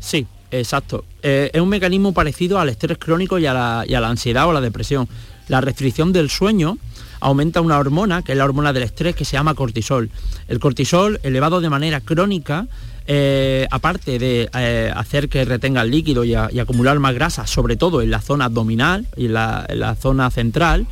[0.00, 1.04] Sí, exacto.
[1.22, 5.08] Eh, es un mecanismo parecido al estrés crónico y a, la, ansiedad o la depresión.
[5.48, 6.78] La restricción del sueño
[7.20, 10.10] aumenta una hormona, que es la hormona del estrés, que se llama cortisol.
[10.48, 12.66] El cortisol, elevado de manera crónica,
[13.06, 18.02] eh, aparte de eh, hacer que retenga el líquido y, acumular más grasa, sobre todo
[18.02, 20.86] en la zona abdominal y en la, zona central,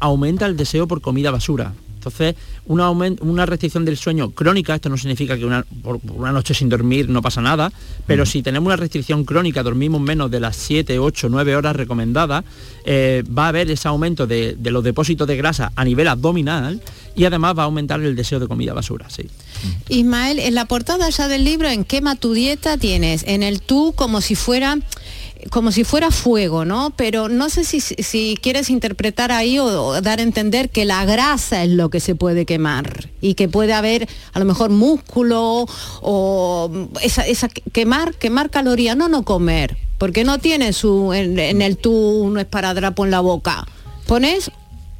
[0.00, 1.72] aumenta el deseo por comida basura.
[2.08, 6.54] Entonces, una, una restricción del sueño crónica, esto no significa que una, por una noche
[6.54, 7.72] sin dormir no pasa nada,
[8.06, 12.44] pero si tenemos una restricción crónica, dormimos menos de las 7, 8, 9 horas recomendadas,
[12.84, 16.80] eh, va a haber ese aumento de, de los depósitos de grasa a nivel abdominal
[17.14, 19.24] y además va a aumentar el deseo de comida basura, sí.
[19.88, 23.92] Ismael, en la portada ya del libro, en Quema tu dieta, tienes en el tú
[23.96, 24.78] como si fuera
[25.50, 26.92] como si fuera fuego, ¿no?
[26.96, 31.64] Pero no sé si, si quieres interpretar ahí o, dar a entender que la grasa
[31.64, 35.66] es lo que se puede quemar y que puede haber a lo mejor músculo
[36.02, 41.76] o esa, esa quemar, quemar calorías, no no comer, porque no tiene su en, el
[41.76, 43.66] tú no es para drapo en la boca.
[44.06, 44.50] Pones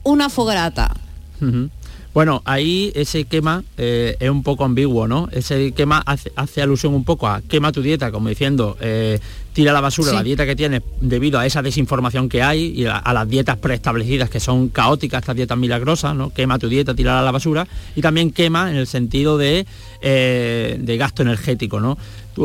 [0.04, 0.94] una fogarata.
[1.40, 1.70] Ujú.
[2.14, 5.28] Bueno, ahí ese quema eh, es un poco ambiguo, ¿no?
[5.30, 9.20] Ese quema hace, hace alusión un poco a quema tu dieta, como diciendo, eh,
[9.52, 10.16] tira a la basura Sí.
[10.16, 13.58] la dieta que tienes debido a esa desinformación que hay y a, a las dietas
[13.58, 16.30] preestablecidas que son caóticas, estas dietas milagrosas, ¿no?
[16.32, 19.66] Quema tu dieta, tira a la basura y también quema en el sentido de,
[20.00, 21.98] eh, de gasto energético, ¿no?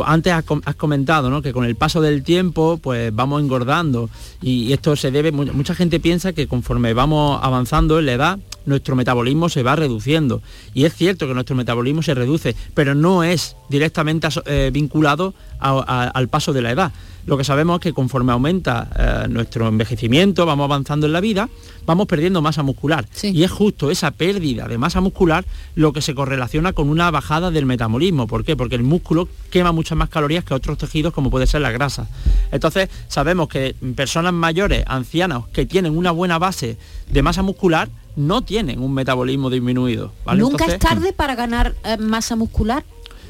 [0.06, 1.42] Antes has, com- has comentado ¿no?
[1.42, 4.10] que con el paso del tiempo pues vamos engordando
[4.42, 8.40] y, esto se debe, mu- mucha gente piensa que conforme vamos avanzando en la edad,
[8.66, 10.42] nuestro metabolismo se va reduciendo.
[10.74, 16.28] Y es cierto que nuestro metabolismo se reduce, pero no es directamente eh, vinculado al
[16.30, 16.92] paso de la edad.
[17.26, 21.50] Lo que sabemos es que conforme aumenta eh, nuestro envejecimiento, vamos avanzando en la vida,
[21.86, 23.06] vamos perdiendo masa muscular.
[23.22, 27.50] Y es justo esa pérdida de masa muscular lo que se correlaciona con una bajada
[27.50, 28.28] del metabolismo.
[28.28, 28.58] ¿Por qué?
[28.58, 32.08] Porque el músculo quema muchas más calorías que otros tejidos como puede ser la grasa.
[32.52, 36.78] Entonces sabemos que personas mayores, ancianas, que tienen una buena base
[37.10, 40.12] de masa muscular, no tienen un metabolismo disminuido.
[40.26, 40.40] ¿vale?
[40.42, 42.84] Nunca Entonces, es tarde para ganar eh, masa muscular.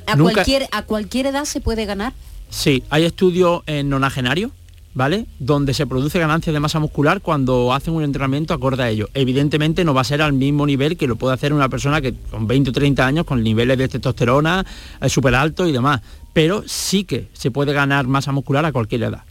[0.07, 2.13] A Nunca- cualquier, a cualquier edad se puede ganar.
[2.53, 4.51] Sí, hay estudios en nonagenarios,
[4.93, 5.25] ¿vale?
[5.39, 9.09] Donde se produce ganancia de masa muscular cuando hacen un entrenamiento acorde a ello.
[9.15, 12.13] Evidentemente no va a ser al mismo nivel que lo puede hacer una persona que
[12.29, 14.63] con 20 o 30 años, con niveles de testosterona
[15.01, 16.01] eh, súper altos y demás.
[16.31, 19.23] Pero sí que se puede ganar masa muscular a cualquier edad.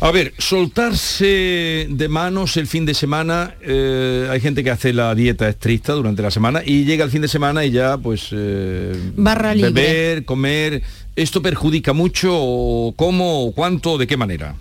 [0.00, 5.14] A ver, soltarse de manos el fin de semana, eh, hay gente que hace la
[5.14, 8.92] dieta estricta durante la semana y llega el fin de semana y ya pues eh,
[9.16, 9.70] Barra libre.
[9.70, 10.82] beber, comer,
[11.16, 12.30] ¿esto perjudica mucho
[12.96, 14.54] cómo, cuánto, de qué manera?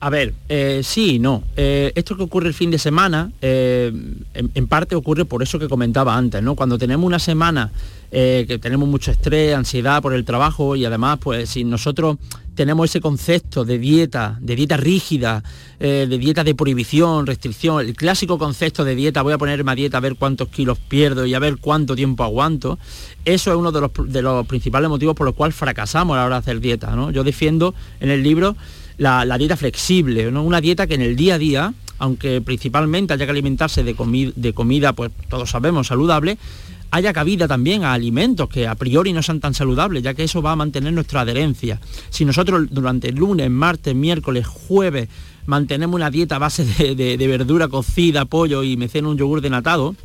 [0.00, 1.44] A ver, eh, sí y no.
[1.56, 3.90] Eh, esto que ocurre el fin de semana, eh,
[4.34, 6.54] en, en parte ocurre por eso que comentaba antes, ¿no?
[6.56, 7.72] Cuando tenemos una semana
[8.10, 12.18] que tenemos mucho estrés, ansiedad por el trabajo y además, pues si nosotros
[12.54, 15.42] tenemos ese concepto de dieta, de dieta rígida,
[15.80, 19.74] eh, de dieta de prohibición, restricción, el clásico concepto de dieta, voy a ponerme a
[19.74, 22.78] dieta a ver cuántos kilos pierdo y a ver cuánto tiempo aguanto,
[23.24, 26.26] eso es uno de los, de los principales motivos por los cuales fracasamos a la
[26.26, 26.94] hora de hacer dieta.
[26.94, 27.10] ¿no?
[27.10, 28.56] Yo defiendo en el libro
[28.98, 30.42] la, dieta flexible, ¿no?
[30.42, 34.52] una dieta que en el día a día, aunque principalmente haya que alimentarse de, de
[34.52, 36.38] comida, pues todos sabemos, saludable,
[36.94, 40.40] haya cabida también a alimentos que a priori no sean tan saludables, ya que eso
[40.40, 41.80] va a mantener nuestra adherencia.
[42.08, 45.08] Si nosotros durante lunes, martes, miércoles, jueves
[45.44, 49.96] mantenemos una dieta a base de, verdura cocida, pollo y me ceno un yogur denatado,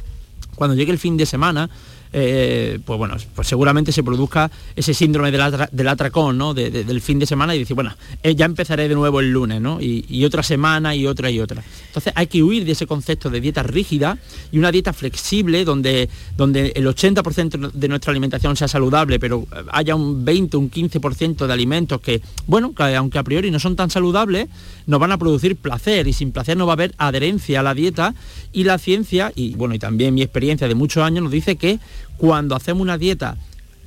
[0.56, 1.70] cuando llegue el fin de semana,
[2.12, 6.54] eh, pues bueno, pues seguramente se produzca ese síndrome del, atra- del atracón, ¿no?
[6.54, 9.32] De- de- del fin de semana y decir, bueno, eh, ya empezaré de nuevo el
[9.32, 9.80] lunes, ¿no?
[9.82, 11.64] Y, y otra semana y otra y otra.
[11.88, 14.18] Entonces hay que huir de ese concepto de dieta rígida
[14.52, 19.64] y una dieta flexible donde, donde el 80% de nuestra alimentación sea saludable, pero eh,
[19.72, 23.76] haya un 20, un 15% de alimentos que, bueno, que aunque a priori no son
[23.76, 24.48] tan saludables,
[24.88, 27.74] nos van a producir placer y sin placer no va a haber adherencia a la
[27.74, 28.16] dieta
[28.52, 31.80] y la ciencia, y bueno, y también mi experiencia de muchos años nos dice que
[32.20, 33.38] cuando hacemos una dieta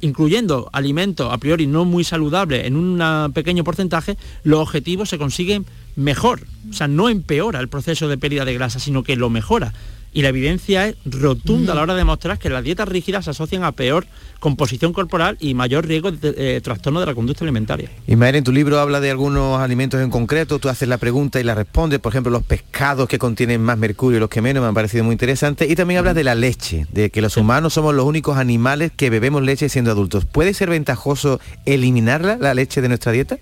[0.01, 5.65] incluyendo alimentos a priori no muy saludables en un pequeño porcentaje, los objetivos se consiguen
[5.95, 6.41] mejor.
[6.69, 9.73] O sea, no empeora el proceso de pérdida de grasa, sino que lo mejora.
[10.15, 13.31] Y la evidencia es rotunda a la hora de demostrar que las dietas rígidas se
[13.31, 14.07] asocian a peor
[14.41, 17.89] composición corporal y mayor riesgo de eh, trastorno de la conducta alimentaria.
[18.07, 21.45] Ismael, en tu libro habla de algunos alimentos en concreto, tú haces la pregunta y
[21.45, 24.69] la respondes, por ejemplo, los pescados que contienen más mercurio y los que menos, me
[24.69, 27.95] han parecido muy interesante, y también hablas de la leche, de que los humanos somos
[27.95, 30.25] los únicos animales que bebemos leche siendo adultos.
[30.27, 33.39] ¿Puede ser ventajoso eliminarla, la leche de nuestra dieta?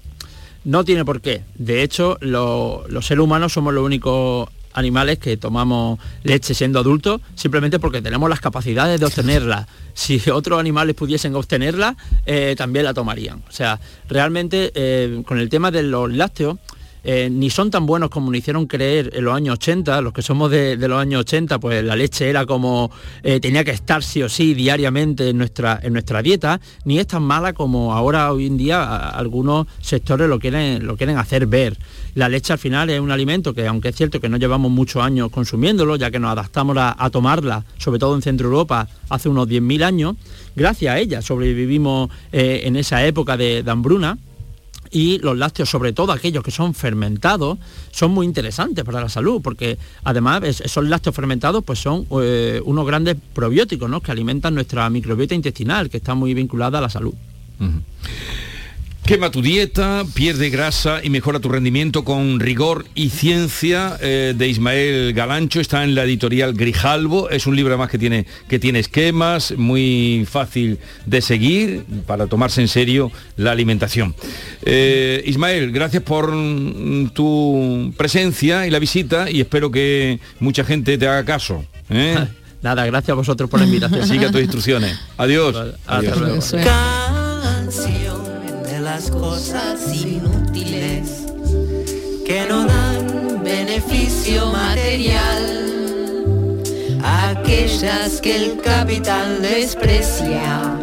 [0.64, 1.42] No tiene por qué.
[1.56, 7.20] De hecho, lo- los seres humanos somos los únicos animales que tomamos leche siendo adultos
[7.34, 9.68] simplemente porque tenemos las capacidades de obtenerla.
[9.94, 11.96] Si otros animales pudiesen obtenerla,
[12.26, 13.42] eh, también la tomarían.
[13.48, 16.58] O sea, realmente eh, con el tema de los lácteos,
[17.04, 20.22] eh, ni son tan buenos como nos hicieron creer en los años 80, los que
[20.22, 22.90] somos de, los años 80, pues la leche era como,
[23.22, 27.06] eh, tenía que estar sí o sí diariamente en nuestra, en nuestra dieta, ni es
[27.06, 31.76] tan mala como ahora hoy en día algunos sectores lo quieren, lo quieren hacer ver.
[32.14, 35.02] La leche al final es un alimento que, aunque es cierto que no llevamos muchos
[35.02, 39.28] años consumiéndolo, ya que nos adaptamos a, a tomarla, sobre todo en Centro Europa, hace
[39.28, 40.16] unos 10.000 años,
[40.56, 44.18] gracias a ella sobrevivimos eh, en esa época de- de hambruna,
[44.90, 47.58] y los lácteos, sobre todo aquellos que son fermentados,
[47.92, 52.60] son muy interesantes para la salud, porque además es- esos lácteos fermentados pues son eh,
[52.64, 54.00] unos grandes probióticos ¿no?
[54.00, 57.14] que alimentan nuestra microbiota intestinal, que está muy vinculada a la salud.
[59.04, 64.48] Quema tu dieta, pierde grasa y mejora tu rendimiento con rigor y ciencia eh, de
[64.48, 65.60] Ismael Galancho.
[65.60, 67.28] Está en la editorial Grijalvo.
[67.28, 72.60] Es un libro además que tiene, que tiene esquemas, muy fácil de seguir para tomarse
[72.60, 74.14] en serio la alimentación.
[74.64, 80.96] Eh, Ismael, gracias por mm, tu presencia y la visita y espero que mucha gente
[80.98, 81.64] te haga caso.
[81.88, 82.28] ¿eh?
[82.62, 84.06] Nada, gracias a vosotros por la invitación.
[84.06, 84.98] Siga tus instrucciones.
[85.16, 85.56] Adiós.
[85.56, 86.18] Hasta Adiós.
[86.20, 86.40] luego.
[89.00, 91.24] Las cosas inútiles
[92.26, 95.42] que no dan beneficio material,
[97.02, 100.76] aquellas que el capital desprecia,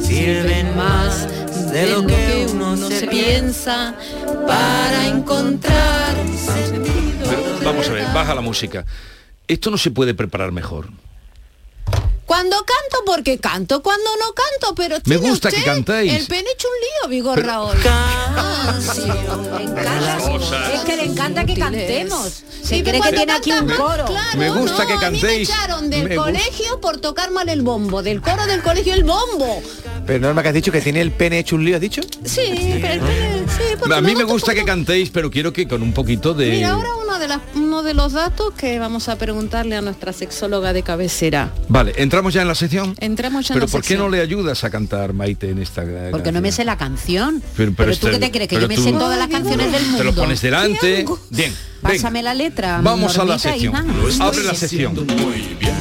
[0.00, 1.28] sirven más
[1.70, 3.94] de lo que uno se piensa
[4.44, 7.30] para encontrar sentido.
[7.30, 8.84] Pero, vamos a ver, baja la música.
[9.46, 10.88] Esto no se puede preparar mejor.
[12.32, 16.14] Cuando canto, porque canto, cuando no canto, pero Me gusta que usted cantáis.
[16.14, 17.76] El pene hecho un lío, Vigor Pero- Raúl.
[20.72, 22.42] Es que le encanta que cantemos.
[22.62, 24.06] Se Sí, cree que cuando tiene aquí un coro.
[24.06, 25.48] claro, Me gusta no, que a mí cantéis.
[25.50, 29.04] me echaron del Me colegio por tocar mal el bombo, del coro del colegio el
[29.04, 29.62] bombo.
[30.06, 32.00] Pero Norma, que has dicho que tiene el pene hecho un lío, ¿has dicho?
[32.24, 35.68] Sí, pero el pene- sí, A mí me gusta gusta que cantéis, pero quiero que
[35.68, 36.46] con un poquito de...
[36.50, 40.12] Mira, ahora uno de, las- uno de los datos que vamos a preguntarle a nuestra
[40.12, 41.50] sexóloga de cabecera.
[41.68, 42.94] Vale, entramos ya en la sección.
[43.00, 45.82] Entramos ya en Pero la ¿por qué no le ayudas a cantar Maite en esta
[46.10, 47.42] Porque no me sé la canción.
[47.56, 49.28] Pero- Pero, pero tú este- qué te crees, que yo me tú- sé todas las
[49.28, 49.98] canciones del mundo.
[49.98, 51.04] Te lo pones delante.
[51.30, 52.80] Bien, Pásame la letra.
[52.82, 53.74] vamos a la sección.
[54.20, 54.94] Abre la sección.
[54.94, 55.71] Muy bien?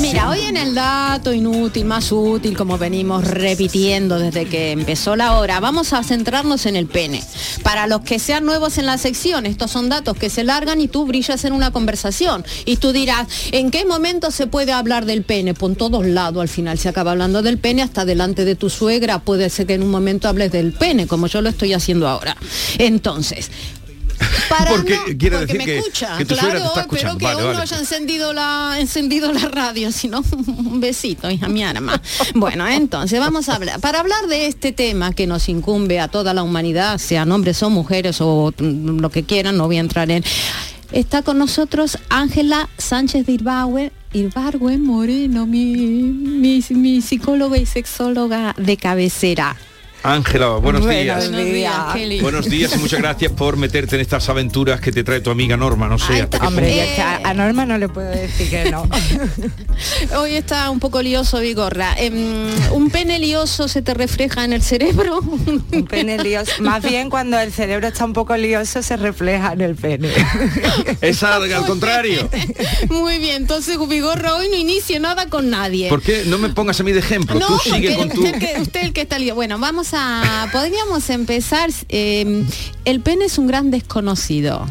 [0.00, 5.38] Mira, hoy en el dato inútil, más útil, como venimos repitiendo desde que empezó la
[5.38, 7.22] hora, vamos a centrarnos en el pene.
[7.62, 10.88] Para los que sean nuevos en la sección, estos son datos que se largan y
[10.88, 12.44] tú brillas en una conversación.
[12.66, 15.54] Y tú dirás, ¿en qué momento se puede hablar del pene?
[15.54, 19.20] Por todos lados al final se acaba hablando del pene, hasta delante de tu suegra.
[19.20, 22.36] Puede ser que en un momento hables del pene, como yo lo estoy haciendo ahora.
[22.78, 23.50] Entonces,
[24.48, 27.18] para Porque no- quiere porque decir me que, escucha, que tu claro, te está espero
[27.18, 27.62] que Vale, aún no vale.
[27.62, 32.00] haya encendido la, encendido la radio, sino un besito, hija mi arma.
[32.34, 33.80] Bueno, entonces vamos a hablar.
[33.80, 37.70] Para hablar de este tema que nos incumbe a toda la humanidad, sean hombres o
[37.70, 40.24] mujeres o mm, lo que quieran, no voy a entrar en.
[40.90, 48.54] Está con nosotros Ángela Sánchez de Irbauer, Irbargüen Moreno, mi, mi, mi psicóloga y sexóloga
[48.56, 49.54] de cabecera.
[50.02, 51.28] Ángela, buenos días.
[51.30, 52.20] Buenos días, Kelly.
[52.20, 55.56] Buenos días y muchas gracias por meterte en estas aventuras que te trae tu amiga
[55.56, 55.88] Norma.
[55.88, 58.88] No sé hasta qué Hombre, a, Norma no le puedo decir que no.
[60.16, 61.94] Hoy está un poco lioso, Vigorra.
[61.98, 65.18] Em, ¿Un pene lioso se te refleja en el cerebro?
[65.20, 66.52] Un pene lioso.
[66.60, 70.10] Más bien cuando el cerebro está un poco lioso se refleja en el pene.
[71.00, 72.28] Es al, al contrario.
[72.88, 75.88] Muy bien, entonces Vigorra hoy no inicie nada con nadie.
[75.88, 77.38] ¿Por qué no me pongas a mí de ejemplo?
[77.38, 78.24] No, Tú sigue porque con tu...
[78.24, 79.34] usted, que, usted el que está lío.
[79.34, 80.48] Bueno, vamos a.
[80.52, 81.70] Podríamos empezar.
[81.88, 82.44] eh,
[82.84, 84.66] el pene es un gran desconocido.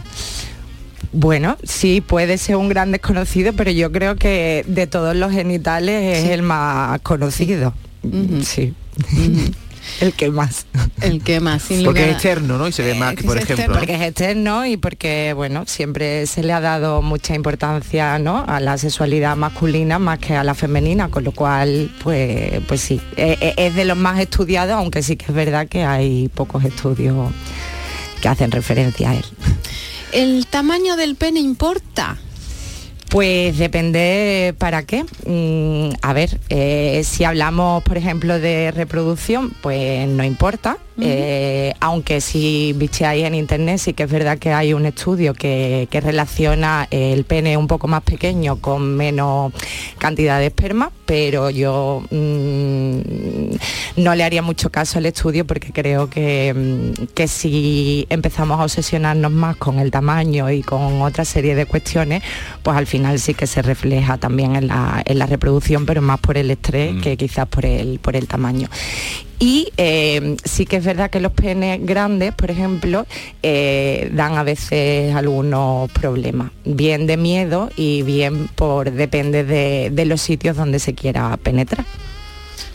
[1.14, 6.20] Bueno, sí, puede ser un gran desconocido, pero yo creo que de todos los genitales
[6.20, 7.74] es el más conocido.
[8.44, 8.74] Sí.
[10.02, 10.66] El que más.
[11.02, 12.68] El que más, sin Porque lugar es externo, ¿no?
[12.68, 13.68] Y se ve más, que, por ejemplo.
[13.68, 13.74] ¿no?
[13.74, 18.44] Porque es externo y porque, bueno, siempre se le ha dado mucha importancia, ¿no?
[18.48, 23.02] A la sexualidad masculina más que a la femenina, con lo cual, pues, pues sí,
[23.16, 26.64] eh, eh, es de los más estudiados, aunque sí que es verdad que hay pocos
[26.64, 27.32] estudios
[28.22, 29.26] que hacen referencia a él.
[30.12, 32.18] ¿El tamaño del pene importa?
[33.10, 35.06] Pues depende para qué.
[35.26, 40.78] Mm, a ver, eh, si hablamos, por ejemplo, de reproducción, pues no importa.
[41.00, 45.88] Eh, aunque si bicheáis en internet sí que es verdad que hay un estudio que,
[45.92, 49.54] que relaciona el pene un poco más pequeño con menos
[49.98, 56.10] cantidad de esperma, pero yo mm, no le haría mucho caso al estudio porque creo
[56.10, 61.56] que, mm, que si empezamos a obsesionarnos más con el tamaño y con otra serie
[61.56, 62.24] de cuestiones,
[62.64, 66.20] pues al final sí que se refleja también en la, en la reproducción, pero más
[66.20, 68.68] por el estrés que quizás por el, por el tamaño.
[69.40, 73.06] Y eh, sí que es verdad que los penes grandes, por ejemplo,
[73.44, 80.06] eh, dan a veces algunos problemas, bien de miedo y bien por depende de, de
[80.06, 81.86] los sitios donde se quiera penetrar.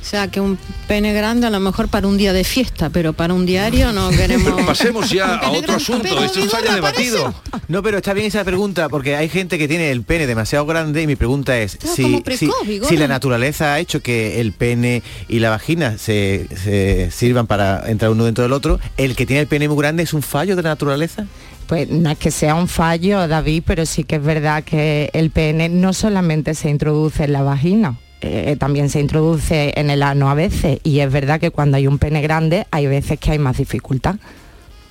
[0.01, 0.59] O sea, que un
[0.89, 4.11] pene grande a lo mejor para un día de fiesta, pero para un diario no
[4.16, 4.62] queremos...
[4.62, 6.22] Pasemos ya a otro asunto.
[6.22, 7.35] Esto está ya Vigorra, para debatido.
[7.68, 11.03] No, pero está bien esa pregunta porque hay gente que tiene el pene demasiado grande
[11.03, 12.55] y mi pregunta es si, precoz,
[12.89, 17.89] si la naturaleza ha hecho que el pene y la vagina se, se sirvan para
[17.89, 20.57] entrar uno dentro del otro, el que tiene el pene muy grande es un fallo
[20.57, 21.26] de la naturaleza.
[21.66, 25.30] Pues no es que sea un fallo, David, pero sí que es verdad que el
[25.30, 30.31] pene no solamente se introduce en la vagina, eh, también se introduce en el ano
[30.31, 33.39] a veces y es verdad que cuando hay un pene grande hay veces que hay
[33.39, 34.16] más dificultad.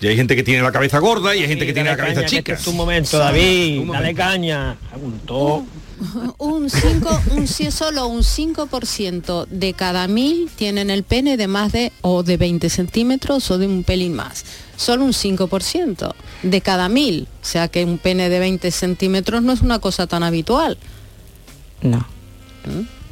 [0.02, 2.16] Y hay gente que tiene la cabeza gorda y hay gente que tiene la cabeza
[2.16, 2.54] caña, que chica.
[2.54, 3.84] este es tu momento, David.
[3.92, 4.76] Dale caña.
[4.90, 5.64] Preguntó.
[6.40, 11.72] Un 5, un, si solo un 5% de cada mil tienen el pene de más
[11.72, 14.44] de o de 20 centímetros o de un pelín más.
[14.76, 17.28] Solo un 5% de cada mil.
[17.42, 20.80] O sea que un pene de 20 centímetros no es una cosa tan habitual.
[21.84, 22.08] No.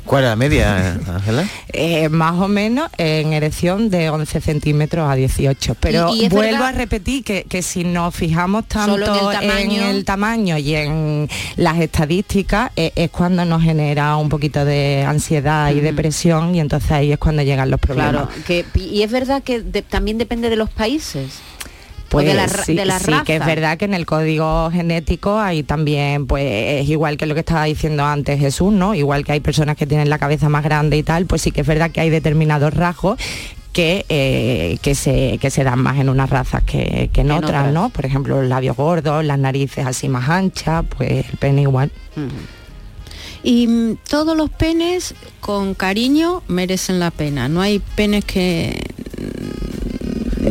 [0.10, 1.48] ¿Cuál es la media, Ángela?
[1.72, 5.76] Eh, más o menos en erección de 11 centímetros a 18.
[5.80, 9.02] Pero Y- y es vuelvo verdad- a repetir que, que si nos fijamos tanto en
[9.04, 9.88] el tamaño.
[9.88, 15.72] el tamaño y en las estadísticas, eh, es cuando nos genera un poquito de ansiedad
[15.74, 18.30] y depresión y entonces ahí es cuando llegan los problemas.
[18.30, 21.34] Claro, que, y es verdad que de- también depende de los países.
[22.10, 23.56] Pues de la, sí, de la sí, que es raza.
[23.56, 27.66] verdad que en el código genético hay también, pues es igual que lo que estaba
[27.66, 28.96] diciendo antes Jesús, ¿no?
[28.96, 31.62] Igual que hay personas que tienen la cabeza más grande y tal, pues sí que
[31.62, 33.20] es verdad que hay determinados rasgos
[33.74, 37.38] que, eh, que, se, que se dan más en unas razas que, que en, En
[37.38, 37.74] otras, otras.
[37.74, 37.90] ¿no?
[37.90, 41.92] Por ejemplo, los labios gordos, las narices así más anchas, pues el pene igual.
[43.44, 47.48] Y mm, todos los penes con cariño merecen la pena.
[47.48, 48.82] No hay penes que...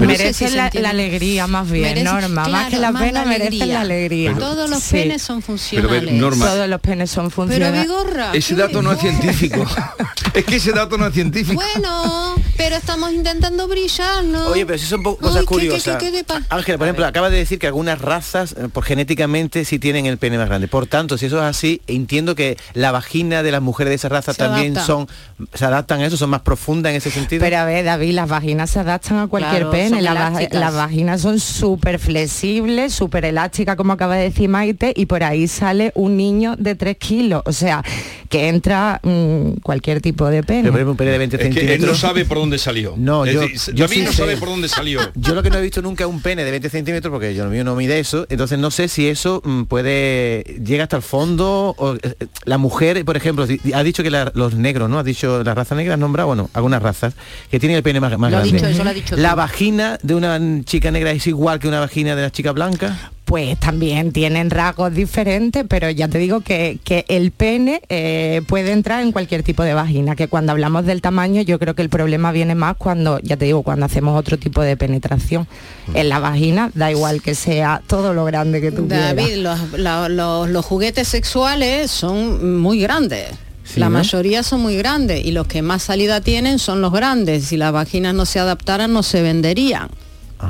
[0.07, 3.81] Merecen si la, alegría más bien, Norma, más que la más pena la merecen la
[3.83, 4.35] alegría.
[4.35, 4.93] Todos los Sí.
[4.97, 6.01] penes son funcionales.
[6.05, 7.83] Pero, Norma- Todos los penes son Pero funcionales.
[7.83, 9.65] Vigorra, Ese dato no es científico.
[10.35, 11.61] es que ese dato no es científico.
[11.75, 14.47] Bueno, Pero estamos intentando brillar, ¿no?
[14.49, 15.97] Oye, pero si son cosas ¿qué- qué- curiosas.
[15.99, 16.25] qué-?
[16.51, 20.19] Ángela, por ejemplo, acaba de decir que algunas razas, eh, por genéticamente, sí tienen el
[20.19, 20.67] pene más grande.
[20.67, 24.09] Por tanto, si eso es así, entiendo que la vagina de las mujeres de esa
[24.09, 24.87] raza Se también adapta.
[24.93, 25.09] son,
[25.55, 27.41] se adaptan a eso, son más profundas en ese sentido.
[27.41, 29.88] Pero a ver, David, las vaginas se adaptan a cualquier Claro, pene.
[29.91, 35.23] La las vaginas son súper flexibles, súper elásticas, como acaba de decir Maite, y por
[35.25, 37.43] ahí sale un niño de 3 kilos.
[37.47, 37.83] O sea,
[38.29, 40.63] que entra mm, cualquier tipo de pene.
[40.63, 42.95] Pero, por ejemplo, un pene de 20 Es que él no sabe por dónde salió.
[42.97, 44.17] No, Es yo, decir, yo David sí no sé.
[44.17, 45.01] sabe por dónde salió.
[45.15, 47.45] Yo lo que no he visto nunca es un pene de 20 centímetros porque yo
[47.65, 51.95] no mide eso, entonces no sé si eso mm, puede llega hasta el fondo o
[51.95, 54.99] eh, eh, la mujer, por ejemplo, ha dicho que la- los negros, ¿no?
[54.99, 57.15] Ha dicho la raza negra, has nombrado, bueno, algunas razas
[57.51, 58.53] que tienen el pene más, más Lo ha grande.
[58.59, 59.37] dicho, eso lo ha dicho la tú.
[59.37, 63.11] vagina de una chica negra es igual que una vagina de la chica blanca.
[63.25, 68.73] Pues también tienen rasgos diferentes, pero ya te digo que, que el pene eh, puede
[68.73, 71.91] entrar en cualquier tipo de vagina, que cuando hablamos del tamaño yo creo que el
[71.91, 75.47] problema viene más cuando, ya te digo, cuando hacemos otro tipo de penetración.
[75.93, 79.15] En la vagina da igual que sea todo lo grande que tú quieras.
[79.15, 83.27] David, los, la- los- los juguetes sexuales son muy grandes.
[83.73, 83.99] Sí, la ¿no?
[83.99, 87.45] mayoría son muy grandes y los que más salida tienen son los grandes.
[87.45, 89.91] Si las vaginas no se adaptaran, no se venderían.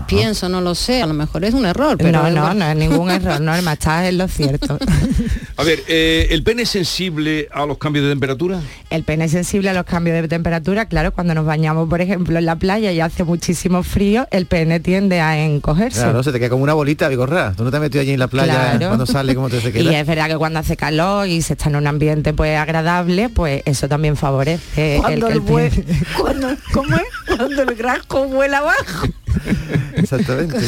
[0.06, 2.76] Pienso, no lo sé, a lo mejor es un error, pero no, no, no es
[2.76, 4.78] ningún error, Norma, estás en lo cierto.
[5.56, 8.60] A ver, eh, ¿el pene es sensible a los cambios de temperatura?
[8.90, 12.38] El pene es sensible a los cambios de temperatura, claro, cuando nos bañamos, por ejemplo,
[12.38, 16.00] en la playa y hace muchísimo frío, el pene tiende a encogerse.
[16.00, 17.54] Claro, se te queda como una bolita bigorra.
[17.56, 18.86] Tú no te has metido allí en la playa Claro.
[18.86, 19.98] cuando sale, ¿cómo te se Y queda?
[20.00, 23.62] es verdad que cuando hace calor y se está en un ambiente pues agradable, pues
[23.64, 27.36] eso también favorece el, Cuando el el bue- pene- Cuando, ¿Cómo es?
[27.36, 29.08] Cuando el grasco vuela abajo.
[29.94, 30.58] Exactamente.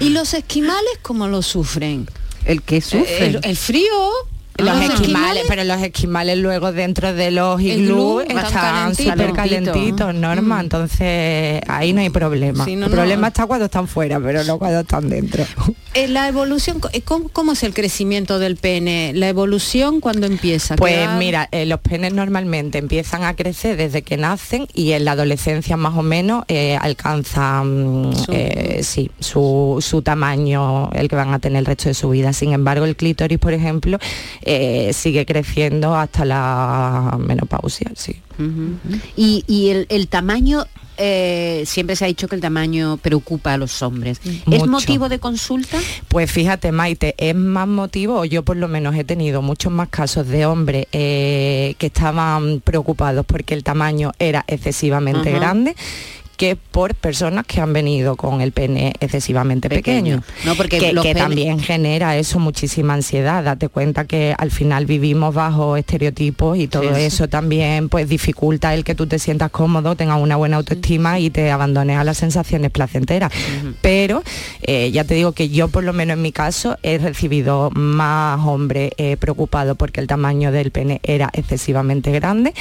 [0.00, 2.08] ¿Y los esquimales cómo lo sufren?
[2.44, 3.26] ¿El que sufre?
[3.26, 4.10] El, el frío.
[4.56, 4.84] Los Ah.
[4.84, 9.72] esquimales, pero los esquimales luego dentro de los iglú están súper Calentito.
[9.72, 12.64] calentitos, Norma, entonces ahí no hay problema.
[12.64, 12.96] Sí, no, el no.
[12.96, 15.44] problema está cuando están fuera, pero no cuando están dentro.
[15.96, 19.12] Eh, la evolución, eh, ¿cómo, cómo es el crecimiento del pene?
[19.14, 20.74] La evolución cuando empieza.
[20.74, 25.04] ¿Qué Pues mira, eh, los penes normalmente empiezan a crecer desde que nacen y en
[25.04, 31.14] la adolescencia más o menos eh, alcanzan Su- eh, sí, su, su tamaño, el que
[31.14, 32.32] van a tener el resto de su vida.
[32.32, 33.98] Sin embargo, el clítoris, por ejemplo,
[34.44, 38.16] eh, sigue creciendo hasta la menopausia, sí.
[39.16, 40.66] Y, y el, el tamaño,
[40.96, 44.20] eh, siempre se ha dicho que el tamaño preocupa a los hombres.
[44.50, 45.78] ¿Es motivo de consulta?
[46.08, 49.88] Pues fíjate, Maite, es más motivo, o yo por lo menos he tenido muchos más
[49.88, 55.74] casos de hombres eh, que estaban preocupados porque el tamaño era excesivamente grande
[56.36, 60.22] que por personas que han venido con el pene excesivamente pequeño, Pequeño.
[60.44, 63.44] No, porque que, también genera eso muchísima ansiedad.
[63.44, 67.02] Date cuenta que al final vivimos bajo estereotipos y todo Sí, sí.
[67.02, 71.30] eso también pues dificulta el que tú te sientas cómodo, tengas una buena autoestima y
[71.30, 73.32] te abandones a las sensaciones placenteras.
[73.80, 74.22] Pero
[74.62, 78.40] eh, ya te digo que yo por lo menos en mi caso he recibido más
[78.44, 82.54] hombres eh, preocupados porque el tamaño del pene era excesivamente grande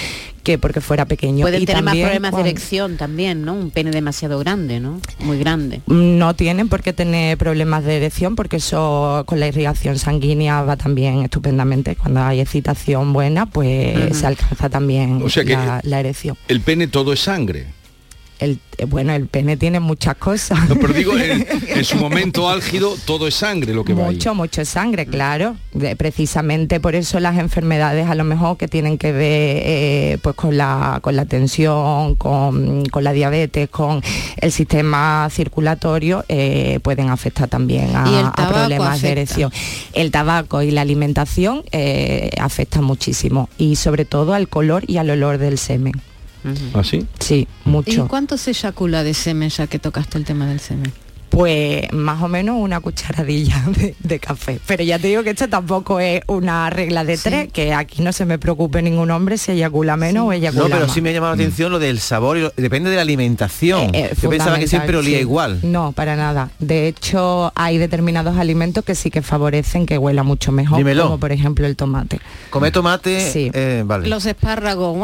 [0.43, 1.41] que porque fuera pequeño.
[1.43, 3.53] Pueden Y tener más también problemas cuando- de erección también, ¿no?
[3.53, 4.99] Un pene demasiado grande, ¿no?
[5.19, 5.81] Muy grande.
[5.87, 10.75] No tienen por qué tener problemas de erección porque eso con la irrigación sanguínea va
[10.77, 11.95] también estupendamente.
[11.95, 16.37] Cuando hay excitación buena, pues se alcanza también O sea que- la, la erección.
[16.47, 17.65] El pene todo es sangre.
[18.39, 20.67] El, eh, bueno, el pene tiene muchas cosas.
[20.67, 24.15] No, pero digo, en, en su momento álgido todo es sangre lo que va ahí.
[24.15, 25.55] Mucho, mucho sangre, claro.
[25.73, 30.35] De- precisamente por eso las enfermedades a lo mejor que tienen que ver eh, pues
[30.35, 34.01] con la, con la tensión, con, con la diabetes, con
[34.37, 39.05] el sistema circulatorio, eh, pueden afectar también a, problemas afecta.
[39.07, 39.51] de erección.
[39.93, 45.09] El tabaco y la alimentación eh, afectan muchísimo y sobre todo al color y al
[45.09, 45.93] olor del semen.
[46.73, 47.05] ¿Así?
[47.19, 48.07] Sí, ¿Y mucho.
[48.07, 50.91] cuánto se eyacula de semen ya que tocaste el tema del semen?
[51.33, 54.59] Pues más o menos una cucharadilla de, de café.
[54.67, 58.13] Pero ya te digo que esto tampoco es una regla de tres, que aquí no
[58.13, 60.93] se me preocupe ningún hombre si eyacula menos o eyacula No, pero más.
[60.93, 63.95] sí me ha llamado la atención lo del sabor, y lo- depende de la alimentación.
[63.95, 65.21] Eh, eh, Yo pensaba que siempre olía sí.
[65.21, 65.59] igual.
[65.63, 66.51] No, para nada.
[66.59, 71.05] De hecho, hay determinados alimentos que sí que favorecen que huela mucho mejor, Dímelo.
[71.05, 72.19] como por ejemplo el tomate.
[72.51, 73.49] Comer tomate, Sí.
[73.55, 74.07] eh, vale.
[74.07, 74.95] Los espárragos.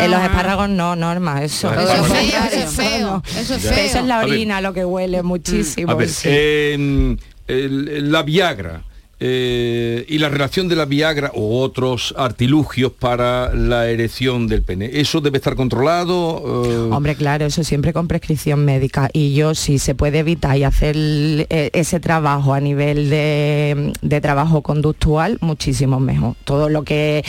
[0.00, 1.72] En los espárragos no, Norma, eso.
[1.72, 3.84] Eso es feo, eso es feo, eso es Pero feo.
[3.84, 5.71] Eso es la orina lo que huele muchísimo.
[5.86, 6.28] A ver, sí.
[6.30, 7.16] eh,
[7.48, 8.82] el- la Viagra.
[9.24, 14.90] Eh, y la relación de la Viagra u otros artilugios para la erección del pene.
[14.94, 16.64] ¿Eso debe estar controlado?
[16.66, 19.10] Eh, Hombre, claro, eso siempre con prescripción médica.
[19.12, 24.20] Y yo, si se puede evitar y hacer eh, ese trabajo a nivel de, de
[24.20, 26.34] trabajo conductual, muchísimo mejor.
[26.42, 27.24] Todo lo que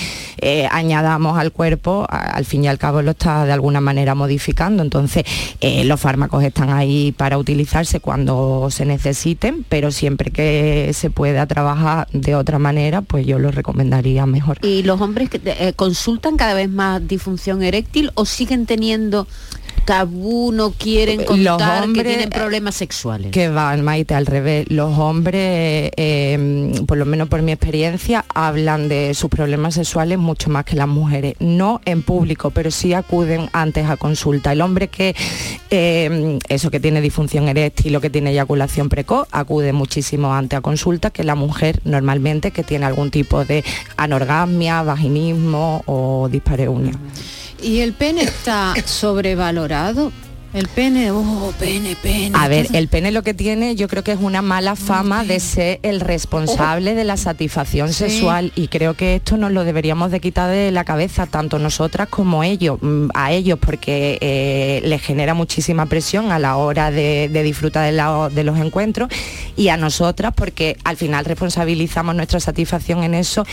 [0.71, 4.81] añadamos al cuerpo, al fin y al cabo lo está de alguna manera modificando.
[4.81, 5.25] Entonces,
[5.61, 11.82] los fármacos están ahí para utilizarse cuando se necesiten, pero siempre que se pueda trabajar
[12.11, 14.57] de otra manera, pues yo lo recomendaría mejor.
[14.61, 19.27] ¿Y los hombres que eh, consultan cada vez más disfunción eréctil o siguen teniendo
[19.85, 23.31] tabú, no quieren contar que tienen problemas sexuales?
[23.31, 24.65] Que van, Maite, al revés.
[24.69, 30.49] Los hombres, eh, por lo menos por mi experiencia, hablan de sus problemas sexuales mucho
[30.49, 31.35] más que las mujeres.
[31.39, 34.51] No en público, pero sí acuden antes a consulta.
[34.51, 35.15] El hombre que,
[35.69, 40.61] eh, eso que tiene disfunción eréctil o que tiene eyaculación precoz, acude muchísimo antes a
[40.61, 43.63] consulta que la mujer normalmente que tiene algún tipo de
[43.97, 46.93] anorgasmia, vaginismo o dispareunia.
[47.63, 50.11] ¿Y el pene está sobrevalorado?
[50.53, 52.29] El pene, oh, pene, pene.
[52.37, 55.39] A ver, el pene lo que tiene yo creo que es una mala fama de
[55.39, 57.95] ser el responsable de la satisfacción Sí.
[58.07, 62.07] sexual y creo que esto nos lo deberíamos de quitar de la cabeza, tanto nosotras
[62.07, 67.29] como ellos, mm, a ellos, porque eh, les genera muchísima presión a la hora de,
[67.33, 69.09] de disfrutar de, la- de los encuentros
[69.57, 73.43] y a nosotras porque al final responsabilizamos nuestra satisfacción en eso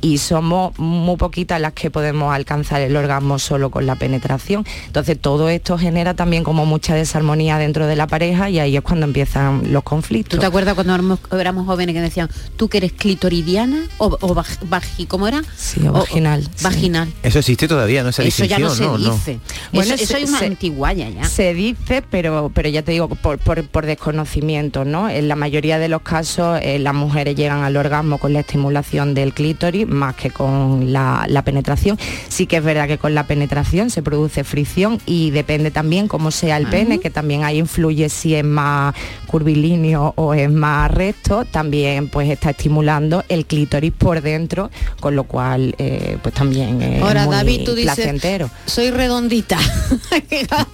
[0.00, 4.64] y somos muy poquitas las que podemos alcanzar el orgasmo solo con la penetración.
[4.86, 8.82] Entonces todo esto genera también como mucha desarmonía dentro de la pareja y ahí es
[8.82, 10.30] cuando empiezan los conflictos.
[10.36, 14.34] ¿Tú te acuerdas cuando éramos, éramos jóvenes que decían, tú que eres clitoridiana o, o
[14.34, 15.42] vagi- ¿cómo era?
[15.56, 16.64] Sí, o vaginal, sí.
[16.64, 17.08] Vaginal.
[17.22, 18.08] Eso existe todavía, ¿no?
[18.10, 19.40] Esa Eso ya no se distinción, dice.
[19.72, 21.24] Bueno, eso, eso se- es una se- antiguaya ya.
[21.24, 25.08] Se dice, pero, pero ya te digo, por, por- por desconocimiento, ¿no?
[25.08, 29.14] En la mayoría de los casos eh, las mujeres llegan al orgasmo con la estimulación
[29.14, 31.98] del clítoris más que con la, la penetración.
[32.28, 36.30] Sí que es verdad que con la penetración se produce fricción y depende también cómo
[36.30, 38.94] sea el pene, que también ahí influye si es más
[39.26, 44.70] curvilíneo o es más recto, también pues está estimulando el clítoris por dentro,
[45.00, 48.50] con lo cual eh, pues también es Ahora, muy David, tú dices, placentero.
[48.66, 49.58] soy redondita.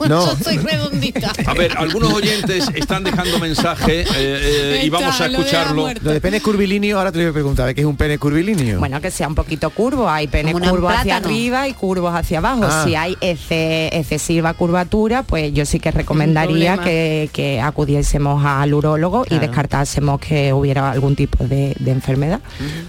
[0.08, 0.26] No.
[0.26, 1.32] Yo soy redondita.
[1.46, 5.38] A ver, algunos oyentes están dejando mensaje eh, eh, y vamos a lo de la
[5.38, 5.88] escucharlo.
[6.00, 8.78] Lo de pene curvilíneo, ahora te voy a preguntar, ¿qué es un pene curvilíneo?
[8.78, 10.08] Bueno, que sea un poquito curvo.
[10.08, 12.64] Hay pene curvos hacia arriba y curvos hacia abajo.
[12.64, 12.82] Ah.
[12.84, 19.24] Si hay exce- excesiva curvatura, pues yo sí que recomendaría que, que acudiésemos al urólogo
[19.30, 22.40] y descartásemos que hubiera algún tipo de, de enfermedad.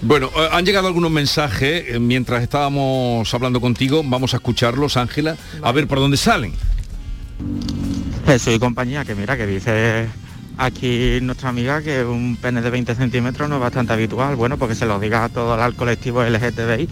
[0.02, 4.02] Bueno, eh, han llegado algunos mensajes eh, mientras estábamos hablando contigo.
[4.04, 6.52] Vamos a escucharlos, Ángela, a ver por dónde salen.
[8.26, 10.08] Eso y compañía, que mira, que dice
[10.58, 14.36] aquí nuestra amiga que un pene de 20 centímetros no es bastante habitual.
[14.36, 16.88] Bueno, porque se lo diga a todo el colectivo LGTBI,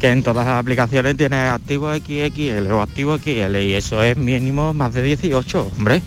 [0.00, 4.72] que en todas las aplicaciones tiene activo XXL o activo XL y eso es mínimo
[4.72, 6.00] más de 18, hombre.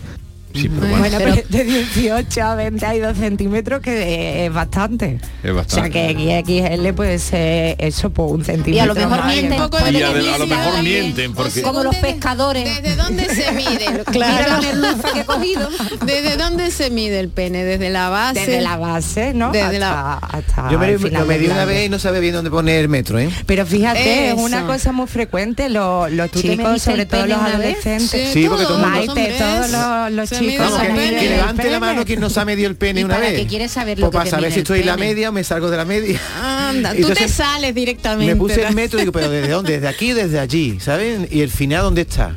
[0.52, 5.18] Sí, pero Bueno, pero de 18 a 22 centímetros que es bastante.
[5.42, 8.74] Es O sea que XXL puede ser eso por un centímetro.
[8.74, 9.58] Y a lo mejor mienten.
[9.58, 11.02] poco Y de a, a lo mejor también.
[11.02, 11.62] mienten porque...
[11.62, 12.64] Como los pescadores.
[12.82, 14.04] ¿Desde dónde se mide?
[14.60, 15.68] Merluza que he cogido.
[16.04, 17.64] ¿Desde dónde se mide el pene?
[17.64, 18.40] ¿Desde la base?
[18.40, 19.52] Desde la base, ¿no?
[19.52, 22.34] Desde hasta, la- hasta Yo me, lo medí del una vez y no sabía bien
[22.34, 23.30] dónde poner el metro, ¿eh?
[23.46, 24.42] Pero fíjate, es Eso.
[24.42, 28.30] una cosa muy frecuente, lo- los ¿Tú te chicos, sobre todo los adolescentes.
[28.32, 28.80] Sí, porque todos
[29.70, 33.00] los, se Vamos, que, que levante la mano quien no se ha medido el pene
[33.00, 33.40] ¿Y una para vez.
[33.40, 35.44] qué quieres saber lo Pues que para saber si estoy en la media o me
[35.44, 36.20] salgo de la media.
[36.42, 38.34] Anda, tú te sales directamente.
[38.34, 39.72] Me puse el metro y digo, pero ¿desde dónde?
[39.74, 40.78] ¿Desde aquí o desde allí?
[40.80, 41.28] ¿Saben?
[41.30, 42.34] Y el final, ¿dónde está?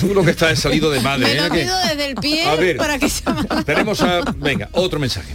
[0.00, 1.26] Tú lo que estás es salido de madre.
[1.50, 1.68] Me ¿eh?
[1.90, 2.76] desde el pie A ver.
[2.76, 4.20] para que más- Tenemos a...
[4.36, 5.34] Venga, otro mensaje.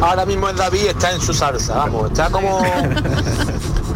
[0.00, 2.62] Ahora mismo el David está en su salsa, vamos, está como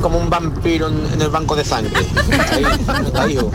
[0.04, 2.04] como un vampiro en, en el banco de sangre.
[2.52, 2.62] Ahí,
[3.02, 3.50] venga, hijo.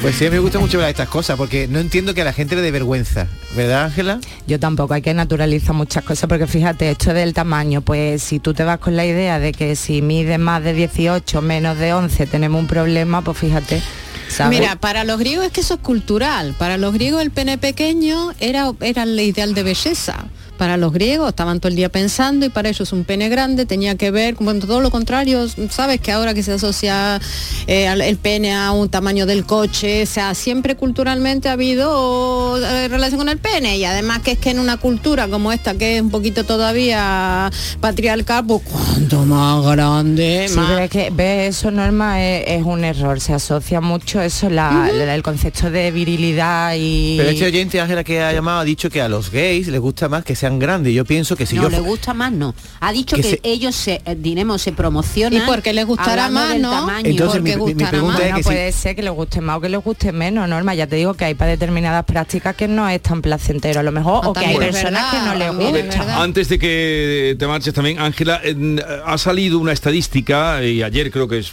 [0.00, 2.56] Pues sí, me gusta mucho ver estas cosas porque no entiendo que a la gente
[2.56, 3.28] le dé vergüenza.
[3.54, 4.18] ¿Verdad, Ángela?
[4.48, 8.54] Yo tampoco, hay que naturalizar muchas cosas porque fíjate, esto del tamaño, pues si tú
[8.54, 12.26] te vas con la idea de que si mides más de 18, menos de 11
[12.26, 13.80] tenemos un problema, pues fíjate.
[14.28, 14.58] ¿sabes?
[14.58, 16.56] Mira, para los griegos es que eso es cultural.
[16.58, 20.24] Para los griegos el pene pequeño era, era el ideal de belleza.
[20.58, 23.96] Para los griegos estaban todo el día pensando y para ellos un pene grande tenía
[23.96, 27.20] que ver, como todo lo contrario, sabes que ahora que se asocia
[27.66, 32.56] eh, al- el pene a un tamaño del coche, o sea, siempre culturalmente ha habido
[32.64, 35.74] eh, relación con el pene y además que es que en una cultura como esta
[35.74, 37.50] que es un poquito todavía
[37.80, 40.66] patriarcal, pues cuanto más grande, Sí, más...
[40.70, 43.20] pero es que ves eso, Norma, es, es un error.
[43.20, 47.16] Se asocia mucho eso, la- la- el concepto de virilidad y...
[47.18, 50.08] Pero este oyente, Ángela, que ha llamado, ha dicho que a los gays les gusta
[50.08, 50.92] más que sean grandes.
[50.92, 51.68] Yo pienso que si no yo...
[51.70, 55.42] le gusta más no ha dicho Que que, se- ellos se eh, diremos se promocionan
[55.42, 56.70] Y porque les gustará más, ¿no?
[56.70, 57.08] tamaño.
[57.08, 58.20] Entonces, mi- mi- pregunta más.
[58.20, 60.74] es que si- puede ser que les guste más o que les guste menos, Norma.
[60.74, 63.92] Ya te digo que hay para determinadas prácticas que no es tan placentero a lo
[63.92, 66.22] mejor, Ah, o que hay personas que verdad, no les gusta.
[66.22, 71.26] Antes de que te marches también, Ángela, en- ha salido una estadística, y ayer creo
[71.28, 71.52] que es-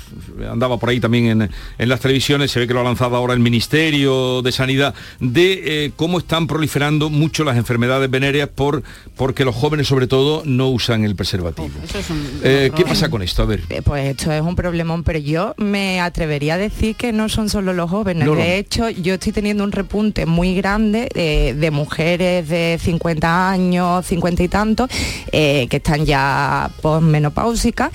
[0.51, 3.33] andaba por ahí también en, en las televisiones, se ve que lo ha lanzado ahora
[3.33, 8.80] el Ministerio de Sanidad, de eh, cómo están proliferando mucho las enfermedades venéreas por,
[9.15, 11.69] porque los jóvenes sobre todo no usan el preservativo.
[11.83, 13.43] Eso es un Eh, ¿Qué pasa con esto?
[13.43, 13.61] A ver.
[13.69, 17.49] Eh, Pues esto es un problemón, pero yo me atrevería a decir que no son
[17.49, 18.25] solo los jóvenes.
[18.25, 18.41] No, no.
[18.41, 24.05] De hecho, yo estoy teniendo un repunte muy grande de, de mujeres de 50 años,
[24.05, 24.89] 50 y tantos,
[25.31, 27.91] eh, que están ya posmenopáusicas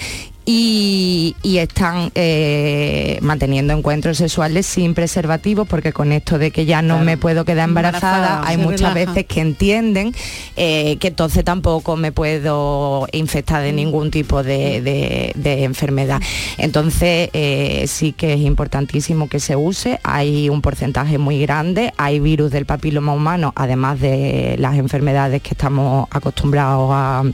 [0.48, 6.82] y, y están eh, manteniendo encuentros sexuales sin preservativos porque con esto de que ya
[6.82, 9.12] no me puedo quedar embarazada, Embarazada, hay muchas relaja.
[9.12, 10.14] veces que entienden
[10.56, 16.20] eh, que entonces tampoco me puedo infectar de ningún tipo de, de- de enfermedad.
[16.58, 22.20] Entonces eh, sí que es importantísimo que se use, hay un porcentaje muy grande, hay
[22.20, 27.24] virus del papiloma humano, además de las enfermedades que estamos acostumbrados a,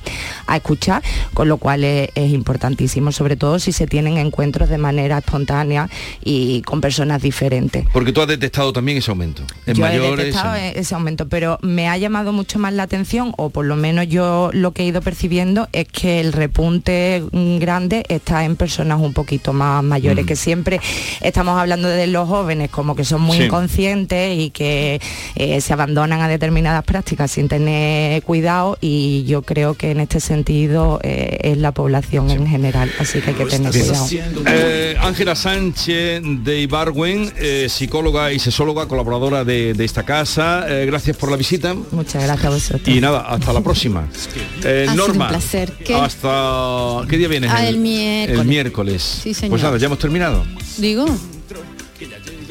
[0.47, 1.03] a escuchar,
[1.35, 5.89] con lo cual es, es importantísimo, sobre todo si se tienen encuentros de manera espontánea
[6.23, 7.85] y con personas diferentes.
[7.93, 9.43] Porque tú has detectado también ese aumento.
[9.67, 10.27] En Yo he mayores.
[10.27, 13.65] detectado en- e- ese aumento, pero me ha llamado mucho más la atención, o por
[13.65, 18.45] lo menos yo lo que he ido percibiendo es que el repunte mm, grande está
[18.45, 20.29] en personas un poquito más mayores, Mm.
[20.29, 20.81] que siempre
[21.23, 23.45] estamos hablando de los jóvenes como que son muy Sí.
[23.45, 25.01] inconscientes y que
[25.37, 30.21] eh, se abandonan a determinadas prácticas sin tener cuidado y yo creo que en este
[30.21, 34.07] sentido eh, es la población en general, así que hay que tener cuidado.
[34.47, 40.65] Eh, Ángela Sánchez de Ibarwen, eh, psicóloga y sesóloga, colaboradora de, de esta casa.
[40.69, 41.75] Eh, gracias por la visita.
[41.91, 42.89] Muchas gracias a vosotros.
[42.89, 44.09] Y nada, hasta la próxima.
[44.65, 45.73] Eh, Ha sido Norma, un placer.
[45.85, 45.95] ¿Qué?
[45.95, 47.51] hasta ¿qué día vienes?
[47.53, 48.41] Ah, el miércoles.
[48.41, 49.21] El miércoles.
[49.23, 49.51] Sí, señor.
[49.51, 50.45] Pues nada, ya hemos terminado.
[50.79, 51.05] Digo.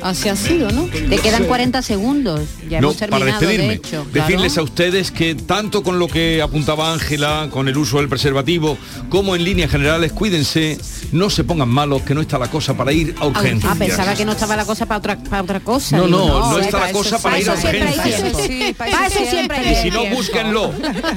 [0.01, 0.85] Así ha sido, ¿no?
[0.85, 4.61] te quedan 40 segundos ya No, hemos terminado para despedirme, de hecho decirles claro.
[4.61, 8.77] a ustedes que tanto con lo que apuntaba Ángela, con el uso del preservativo,
[9.09, 10.79] como en líneas generales, cuídense,
[11.11, 13.71] no se pongan malos, que no está la cosa para ir a urgencias.
[13.71, 16.51] ah pensaba que no estaba la cosa para otra para otra cosa No, Digo, no,
[16.51, 18.21] no eh, está la cosa para ir a urgencias.
[18.45, 20.71] Sí, para eso siempre hay Y si no, búsquenlo.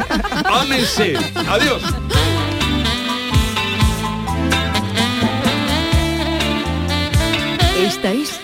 [0.44, 1.14] Ámense.
[1.48, 1.82] Adiós.
[7.86, 8.43] Esta es